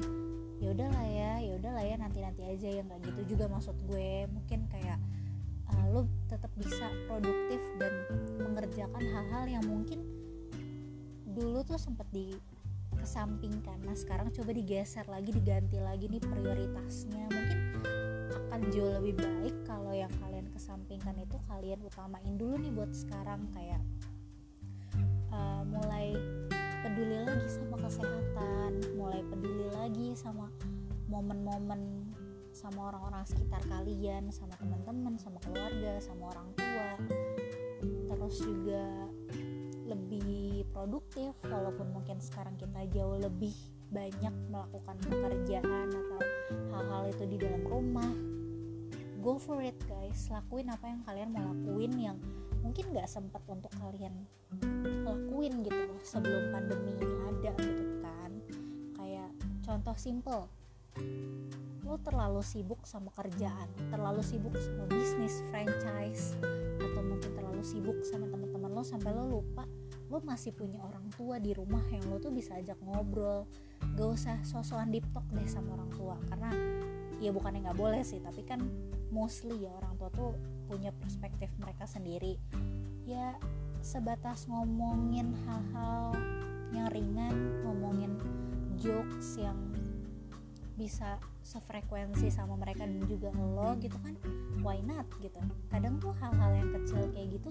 ya 0.62 0.68
udahlah 0.70 1.06
ya 1.08 1.32
ya 1.42 1.52
udahlah 1.58 1.82
ya 1.82 1.96
nanti 1.98 2.18
nanti 2.22 2.42
aja 2.46 2.68
yang 2.68 2.87
kayak 2.87 3.02
gitu 3.11 3.35
juga 3.35 3.50
maksud 3.50 3.74
gue. 3.90 4.30
Mungkin 4.30 4.70
kayak 4.70 4.98
tetap 6.33 6.49
bisa 6.57 6.88
produktif 7.05 7.61
dan 7.77 7.92
mengerjakan 8.40 9.05
hal-hal 9.05 9.45
yang 9.61 9.64
mungkin 9.68 10.01
dulu 11.29 11.61
tuh 11.61 11.77
sempat 11.77 12.09
di 12.09 12.33
kesampingkan 12.97 13.85
nah 13.85 13.92
sekarang 13.92 14.33
coba 14.33 14.57
digeser 14.57 15.05
lagi 15.12 15.29
diganti 15.29 15.77
lagi 15.77 16.09
nih 16.09 16.23
prioritasnya. 16.25 17.25
Mungkin 17.29 17.61
akan 18.33 18.61
jauh 18.73 18.92
lebih 19.01 19.21
baik 19.21 19.57
kalau 19.68 19.92
yang 19.92 20.12
kalian 20.25 20.49
kesampingkan 20.53 21.16
itu 21.21 21.37
kalian 21.49 21.81
utamain 21.85 22.35
dulu 22.40 22.57
nih 22.57 22.73
buat 22.73 22.92
sekarang. 22.92 23.49
Kayak 23.53 23.83
uh, 25.33 25.64
mulai 25.68 26.16
peduli 26.83 27.18
lagi 27.23 27.49
sama 27.49 27.77
kesehatan 27.79 28.71
mulai 28.99 29.23
peduli 29.23 29.68
lagi 29.71 30.07
sama 30.18 30.51
momen-momen 31.07 32.12
sama 32.62 32.94
orang-orang 32.94 33.27
sekitar 33.27 33.59
kalian 33.66 34.31
sama 34.31 34.55
teman-teman 34.55 35.18
sama 35.18 35.42
keluarga 35.42 35.98
sama 35.98 36.31
orang 36.31 36.48
tua. 36.55 36.90
Terus 37.83 38.37
juga 38.38 39.11
lebih 39.90 40.70
produktif 40.70 41.35
walaupun 41.42 41.90
mungkin 41.90 42.22
sekarang 42.22 42.55
kita 42.55 42.87
jauh 42.94 43.18
lebih 43.18 43.51
banyak 43.90 44.31
melakukan 44.46 44.96
pekerjaan 45.11 45.90
atau 45.90 46.20
hal-hal 46.70 47.03
itu 47.11 47.25
di 47.27 47.37
dalam 47.42 47.66
rumah. 47.66 48.14
Go 49.18 49.42
for 49.42 49.59
it 49.59 49.77
guys. 49.90 50.31
Lakuin 50.31 50.70
apa 50.70 50.87
yang 50.87 51.03
kalian 51.03 51.29
mau 51.35 51.51
lakuin 51.51 51.92
yang 51.98 52.18
mungkin 52.62 52.94
gak 52.94 53.11
sempat 53.11 53.42
untuk 53.51 53.75
kalian 53.83 54.14
lakuin 55.03 55.66
gitu 55.66 55.83
loh 55.83 56.01
sebelum 56.07 56.55
pandemi 56.55 56.94
ini 56.94 57.16
ada 57.27 57.53
gitu 57.59 57.85
kan. 58.07 58.31
Kayak 58.94 59.31
contoh 59.66 59.96
simple 59.98 60.46
lo 61.83 61.99
terlalu 61.99 62.42
sibuk 62.47 62.87
sama 62.87 63.11
kerjaan 63.14 63.68
terlalu 63.90 64.23
sibuk 64.23 64.55
sama 64.59 64.87
bisnis 64.87 65.42
franchise 65.51 66.38
atau 66.79 67.03
mungkin 67.03 67.31
terlalu 67.35 67.62
sibuk 67.66 67.99
sama 68.07 68.31
teman-teman 68.31 68.71
lo 68.71 68.83
sampai 68.87 69.11
lo 69.11 69.27
lupa 69.27 69.66
lo 70.12 70.21
masih 70.21 70.53
punya 70.53 70.77
orang 70.85 71.09
tua 71.16 71.40
di 71.40 71.57
rumah 71.57 71.81
yang 71.88 72.05
lo 72.12 72.21
tuh 72.21 72.29
bisa 72.29 72.61
ajak 72.61 72.77
ngobrol. 72.85 73.49
Gak 73.97 74.09
usah 74.12 74.37
sosokan 74.45 74.92
deep 74.92 75.09
talk 75.16 75.25
deh 75.33 75.49
sama 75.49 75.73
orang 75.81 75.88
tua 75.88 76.21
karena 76.29 76.53
ya 77.16 77.33
bukannya 77.33 77.64
nggak 77.64 77.81
boleh 77.81 78.05
sih 78.05 78.21
tapi 78.21 78.45
kan 78.45 78.61
mostly 79.09 79.64
ya 79.64 79.73
orang 79.73 79.97
tua 79.97 80.12
tuh 80.12 80.37
punya 80.68 80.92
perspektif 80.92 81.49
mereka 81.57 81.88
sendiri. 81.88 82.37
Ya 83.09 83.40
sebatas 83.81 84.45
ngomongin 84.53 85.33
hal-hal 85.49 86.12
yang 86.77 86.92
ringan 86.92 87.64
ngomongin 87.64 88.21
jokes 88.77 89.40
yang 89.40 89.57
bisa 90.77 91.16
sefrekuensi 91.42 92.31
sama 92.31 92.55
mereka 92.55 92.87
dan 92.87 93.02
juga 93.07 93.35
lo 93.35 93.74
gitu 93.83 93.98
kan 94.00 94.14
why 94.62 94.78
not 94.83 95.07
gitu. 95.18 95.38
Kadang 95.68 95.98
tuh 95.98 96.14
hal-hal 96.22 96.50
yang 96.55 96.70
kecil 96.81 97.02
kayak 97.11 97.28
gitu 97.38 97.50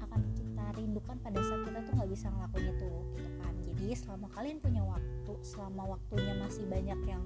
akan 0.00 0.20
kita 0.32 0.64
rindukan 0.80 1.16
pada 1.20 1.40
saat 1.44 1.62
kita 1.68 1.78
tuh 1.84 1.92
nggak 2.00 2.10
bisa 2.10 2.26
ngelakuin 2.32 2.66
itu 2.72 2.90
gitu 3.20 3.30
kan. 3.44 3.54
Jadi 3.64 3.86
selama 3.92 4.26
kalian 4.32 4.58
punya 4.58 4.82
waktu 4.82 5.32
selama 5.44 5.82
waktunya 5.96 6.34
masih 6.40 6.64
banyak 6.66 7.00
yang 7.04 7.22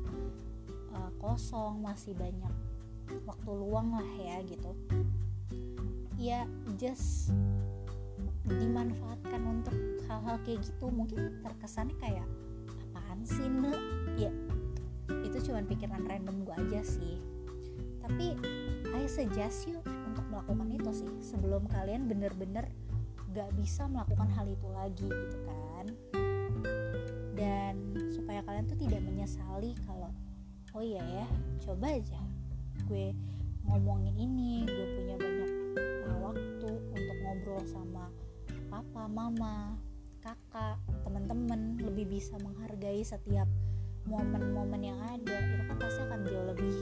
uh, 0.93 1.11
kosong 1.23 1.79
masih 1.81 2.13
banyak 2.19 2.53
waktu 3.25 3.51
luang 3.55 3.97
lah 3.97 4.11
ya 4.21 4.37
gitu 4.45 4.69
ya 6.19 6.45
just 6.77 7.33
dimanfaatkan 8.49 9.39
untuk 9.45 9.77
hal-hal 10.11 10.37
kayak 10.43 10.61
gitu. 10.67 10.91
Mungkin 10.91 11.41
terkesannya 11.47 11.95
kayak 12.03 12.27
apaan 12.91 13.23
sih 13.23 13.47
ne 13.47 13.73
ya 14.19 14.33
itu 15.29 15.53
cuma 15.53 15.61
pikiran 15.61 16.03
random 16.09 16.49
gue 16.49 16.55
aja 16.57 16.81
sih. 16.83 17.21
Tapi 18.01 18.35
I 18.97 19.05
suggest 19.05 19.69
you 19.69 19.79
untuk 19.85 20.25
melakukan 20.33 20.69
itu 20.73 20.91
sih 21.05 21.11
sebelum 21.21 21.69
kalian 21.69 22.09
bener-bener 22.09 22.73
gak 23.37 23.53
bisa 23.61 23.85
melakukan 23.85 24.33
hal 24.33 24.49
itu 24.49 24.69
lagi 24.73 25.09
gitu 25.09 25.39
kan. 25.45 25.87
Dan 27.37 27.75
supaya 28.11 28.41
kalian 28.43 28.65
tuh 28.67 28.81
tidak 28.81 29.05
menyesali 29.05 29.77
kalau 29.85 30.11
oh 30.77 30.85
iya 30.85 31.05
ya 31.05 31.27
coba 31.65 31.93
aja 31.93 32.21
gue 32.89 33.13
ngomongin 33.69 34.17
ini 34.17 34.65
gue 34.65 34.87
punya 34.97 35.17
banyak 35.21 35.51
uh, 36.09 36.17
waktu 36.25 36.71
untuk 36.73 37.17
ngobrol 37.21 37.63
sama 37.69 38.09
papa 38.73 39.05
mama 39.09 39.77
kakak 40.25 40.77
teman-teman. 41.05 41.77
Lebih 41.81 42.19
bisa 42.19 42.37
menghargai 42.41 43.05
setiap 43.05 43.49
momen-momen 44.09 44.81
yang 44.81 45.01
ada 45.05 45.37
itu 45.37 45.63
kan 45.69 45.77
pasti 45.77 46.01
akan 46.01 46.21
jauh 46.25 46.47
lebih 46.49 46.77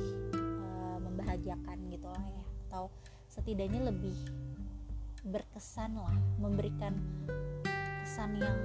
uh, 0.63 0.99
membahagiakan 1.03 1.77
gitu 1.91 2.07
lah 2.07 2.25
ya. 2.25 2.45
Atau 2.71 2.95
setidaknya 3.27 3.91
lebih 3.91 4.15
berkesan 5.27 5.99
lah 5.99 6.15
memberikan 6.39 6.95
kesan 8.07 8.39
yang 8.39 8.59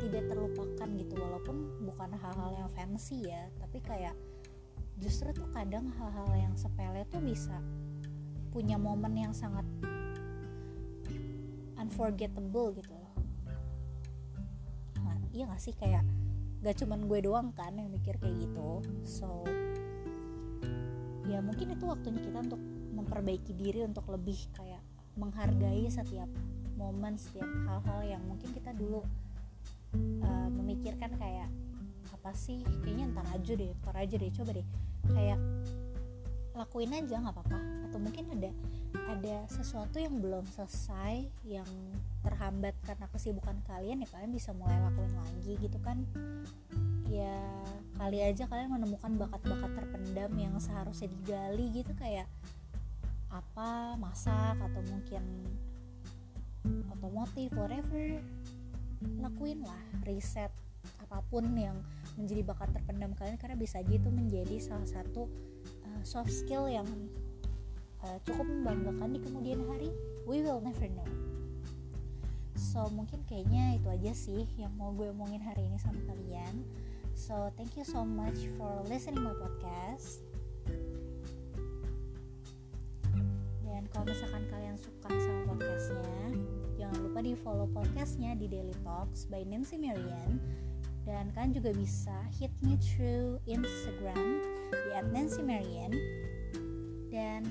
tidak 0.00 0.24
terlupakan 0.32 0.88
gitu. 0.96 1.14
Walaupun 1.20 1.56
bukan 1.84 2.10
hal-hal 2.16 2.50
yang 2.64 2.68
fancy 2.72 3.28
ya 3.28 3.52
tapi 3.60 3.84
kayak 3.84 4.16
justru 4.96 5.28
tuh 5.36 5.46
kadang 5.52 5.92
hal-hal 6.00 6.30
yang 6.32 6.54
sepele 6.56 7.04
tuh 7.12 7.20
bisa 7.20 7.60
punya 8.54 8.78
momen 8.78 9.28
yang 9.28 9.34
sangat 9.34 9.66
unforgettable 11.74 12.72
gitu 12.78 12.94
loh. 12.94 13.12
Nah, 15.02 15.18
iya 15.34 15.50
gak 15.50 15.58
sih 15.60 15.74
kayak 15.74 16.06
gak 16.64 16.80
cuman 16.80 17.04
gue 17.04 17.20
doang 17.28 17.52
kan 17.52 17.76
yang 17.76 17.92
mikir 17.92 18.16
kayak 18.16 18.40
gitu. 18.40 18.80
So 19.04 19.44
ya 21.28 21.44
mungkin 21.44 21.76
itu 21.76 21.84
waktunya 21.84 22.20
kita 22.24 22.40
untuk 22.40 22.60
memperbaiki 22.96 23.52
diri 23.52 23.84
untuk 23.84 24.08
lebih 24.08 24.36
kayak 24.56 24.80
menghargai 25.20 25.84
setiap 25.92 26.26
momen 26.74 27.20
setiap 27.20 27.46
hal-hal 27.68 28.16
yang 28.16 28.22
mungkin 28.24 28.48
kita 28.50 28.72
dulu 28.72 29.04
uh, 30.24 30.48
memikirkan 30.48 31.12
kayak 31.20 31.52
apa 32.16 32.32
sih? 32.32 32.64
Kayaknya 32.80 33.12
ntar 33.12 33.26
aja 33.36 33.52
deh 33.52 33.70
ntar 33.84 33.94
aja 34.00 34.14
deh 34.16 34.30
coba 34.32 34.50
deh. 34.56 34.66
Kayak 35.12 35.40
lakuin 36.56 36.96
aja 36.96 37.20
nggak 37.20 37.34
apa-apa 37.36 37.83
atau 37.94 38.02
mungkin 38.02 38.26
ada 38.34 38.50
ada 39.06 39.46
sesuatu 39.46 40.02
yang 40.02 40.18
belum 40.18 40.42
selesai 40.50 41.30
yang 41.46 41.70
terhambat 42.26 42.74
karena 42.82 43.06
kesibukan 43.14 43.54
kalian 43.70 44.02
ya 44.02 44.08
kalian 44.10 44.34
bisa 44.34 44.50
mulai 44.50 44.82
lakuin 44.82 45.14
lagi 45.14 45.54
gitu 45.62 45.78
kan. 45.78 46.02
Ya 47.06 47.38
kali 47.94 48.18
aja 48.18 48.50
kalian 48.50 48.74
menemukan 48.74 49.14
bakat-bakat 49.14 49.78
terpendam 49.78 50.34
yang 50.34 50.58
seharusnya 50.58 51.06
digali 51.06 51.70
gitu 51.70 51.94
kayak 51.94 52.26
apa 53.30 53.94
masak 53.94 54.58
atau 54.58 54.82
mungkin 54.90 55.22
otomotif 56.90 57.54
whatever. 57.54 58.18
Lakuin 59.22 59.62
lah 59.62 59.78
riset 60.02 60.50
apa 60.98 61.22
pun 61.30 61.46
yang 61.54 61.78
menjadi 62.18 62.42
bakat 62.42 62.74
terpendam 62.74 63.14
kalian 63.14 63.38
karena 63.38 63.54
bisa 63.54 63.78
aja 63.78 63.94
itu 63.94 64.10
menjadi 64.10 64.58
salah 64.58 64.90
satu 64.90 65.30
uh, 65.86 66.02
soft 66.02 66.34
skill 66.34 66.66
yang 66.66 66.90
uh, 68.04 68.18
cukup 68.28 68.44
membanggakan 68.44 69.16
di 69.16 69.20
kemudian 69.24 69.64
hari 69.68 69.90
we 70.28 70.44
will 70.44 70.60
never 70.60 70.88
know. 70.92 71.08
So 72.54 72.86
mungkin 72.92 73.22
kayaknya 73.26 73.78
itu 73.80 73.88
aja 73.90 74.12
sih 74.14 74.42
yang 74.60 74.74
mau 74.78 74.92
gue 74.94 75.10
omongin 75.10 75.42
hari 75.42 75.66
ini 75.66 75.78
sama 75.80 75.98
kalian. 76.06 76.62
So 77.14 77.50
thank 77.54 77.78
you 77.78 77.86
so 77.86 78.02
much 78.02 78.50
for 78.58 78.82
listening 78.86 79.22
my 79.22 79.34
podcast. 79.38 80.22
Dan 83.62 83.90
kalau 83.90 84.06
misalkan 84.06 84.44
kalian 84.50 84.76
suka 84.78 85.10
sama 85.10 85.54
podcastnya 85.54 86.18
jangan 86.78 86.98
lupa 87.10 87.20
di 87.22 87.32
follow 87.38 87.66
podcastnya 87.70 88.34
di 88.38 88.46
Daily 88.50 88.74
Talks 88.82 89.26
by 89.30 89.46
Nancy 89.46 89.78
Marian 89.78 90.38
dan 91.04 91.28
kalian 91.36 91.52
juga 91.52 91.70
bisa 91.76 92.16
hit 92.32 92.52
me 92.64 92.80
through 92.80 93.36
Instagram 93.44 94.40
di 94.72 94.90
@nancy_marian 95.12 95.92
dan 97.12 97.44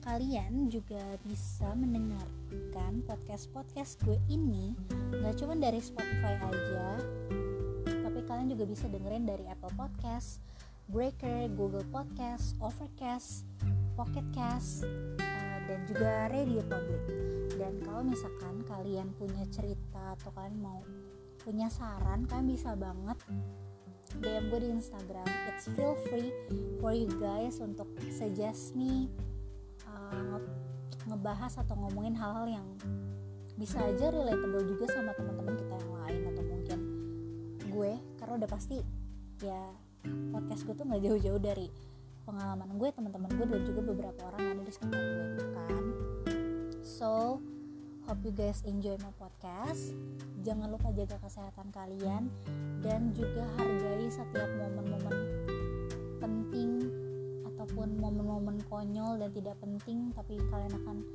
kalian 0.00 0.72
juga 0.72 1.00
bisa 1.28 1.72
mendengarkan 1.76 3.04
podcast-podcast 3.04 4.00
gue 4.04 4.16
ini 4.32 4.72
gak 5.20 5.40
cuma 5.40 5.54
dari 5.56 5.80
Spotify 5.80 6.40
aja 6.40 6.96
tapi 7.84 8.24
kalian 8.24 8.48
juga 8.52 8.64
bisa 8.66 8.90
dengerin 8.90 9.24
dari 9.28 9.44
Apple 9.46 9.72
Podcast, 9.78 10.42
Breaker, 10.90 11.46
Google 11.54 11.86
Podcast, 11.94 12.58
Overcast, 12.58 13.46
Pocket 13.94 14.26
Cast, 14.34 14.82
uh, 15.22 15.58
dan 15.70 15.80
juga 15.86 16.26
Radio 16.28 16.60
Public. 16.66 17.04
Dan 17.54 17.78
kalau 17.86 18.02
misalkan 18.02 18.66
kalian 18.66 19.14
punya 19.14 19.46
cerita 19.54 20.18
atau 20.18 20.34
kalian 20.34 20.58
mau 20.58 20.82
punya 21.40 21.72
saran 21.72 22.28
kalian 22.28 22.52
bisa 22.52 22.76
banget 22.76 23.16
DM 24.20 24.52
gue 24.52 24.60
di 24.60 24.68
Instagram 24.76 25.24
it's 25.48 25.72
feel 25.72 25.96
free 26.12 26.28
for 26.76 26.92
you 26.92 27.08
guys 27.16 27.64
untuk 27.64 27.88
suggest 28.12 28.76
me 28.76 29.08
uh, 30.10 30.38
ngebahas 31.08 31.52
atau 31.62 31.74
ngomongin 31.78 32.14
hal-hal 32.18 32.46
yang 32.60 32.66
bisa 33.56 33.80
aja 33.82 34.08
relatable 34.08 34.64
juga 34.64 34.84
sama 34.88 35.12
teman-teman 35.16 35.54
kita 35.58 35.74
yang 35.76 35.92
lain 36.04 36.20
atau 36.32 36.42
mungkin 36.44 36.78
gue. 37.70 37.92
Karena 38.18 38.32
udah 38.40 38.48
pasti 38.50 38.78
ya 39.40 39.62
podcast 40.32 40.64
gue 40.64 40.74
tuh 40.76 40.84
nggak 40.88 41.02
jauh-jauh 41.04 41.40
dari 41.40 41.68
pengalaman 42.24 42.70
gue 42.78 42.88
teman-teman 42.94 43.30
gue 43.36 43.46
dan 43.48 43.62
juga 43.66 43.80
beberapa 43.84 44.20
orang 44.32 44.40
yang 44.40 44.52
ada 44.60 44.64
di 44.64 44.72
sekitar 44.72 45.00
gue 45.02 45.24
gitu 45.34 45.46
kan. 45.56 45.84
So 46.80 47.10
hope 48.08 48.22
you 48.24 48.32
guys 48.32 48.64
enjoy 48.64 48.96
my 49.00 49.12
podcast. 49.16 49.92
Jangan 50.40 50.72
lupa 50.72 50.88
jaga 50.96 51.20
kesehatan 51.20 51.68
kalian 51.68 52.32
dan 52.80 53.12
juga 53.12 53.44
hargai 53.60 54.08
setiap 54.08 54.48
momen-momen 54.56 55.16
penting 56.20 57.09
ataupun 57.70 58.02
momen-momen 58.02 58.58
konyol 58.66 59.22
dan 59.22 59.30
tidak 59.30 59.54
penting 59.62 60.10
tapi 60.10 60.42
kalian 60.50 60.74
akan 60.82 61.06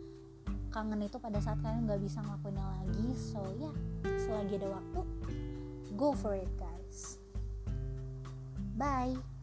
kangen 0.71 1.03
itu 1.03 1.19
pada 1.19 1.35
saat 1.43 1.59
kalian 1.59 1.83
nggak 1.83 1.99
bisa 1.99 2.23
ngelakuinnya 2.23 2.63
lagi. 2.79 3.07
So 3.11 3.43
ya 3.59 3.67
yeah, 3.67 3.73
selagi 4.23 4.55
ada 4.63 4.71
waktu 4.71 5.01
go 5.99 6.15
for 6.15 6.31
it 6.31 6.47
guys. 6.55 7.19
Bye 8.79 9.34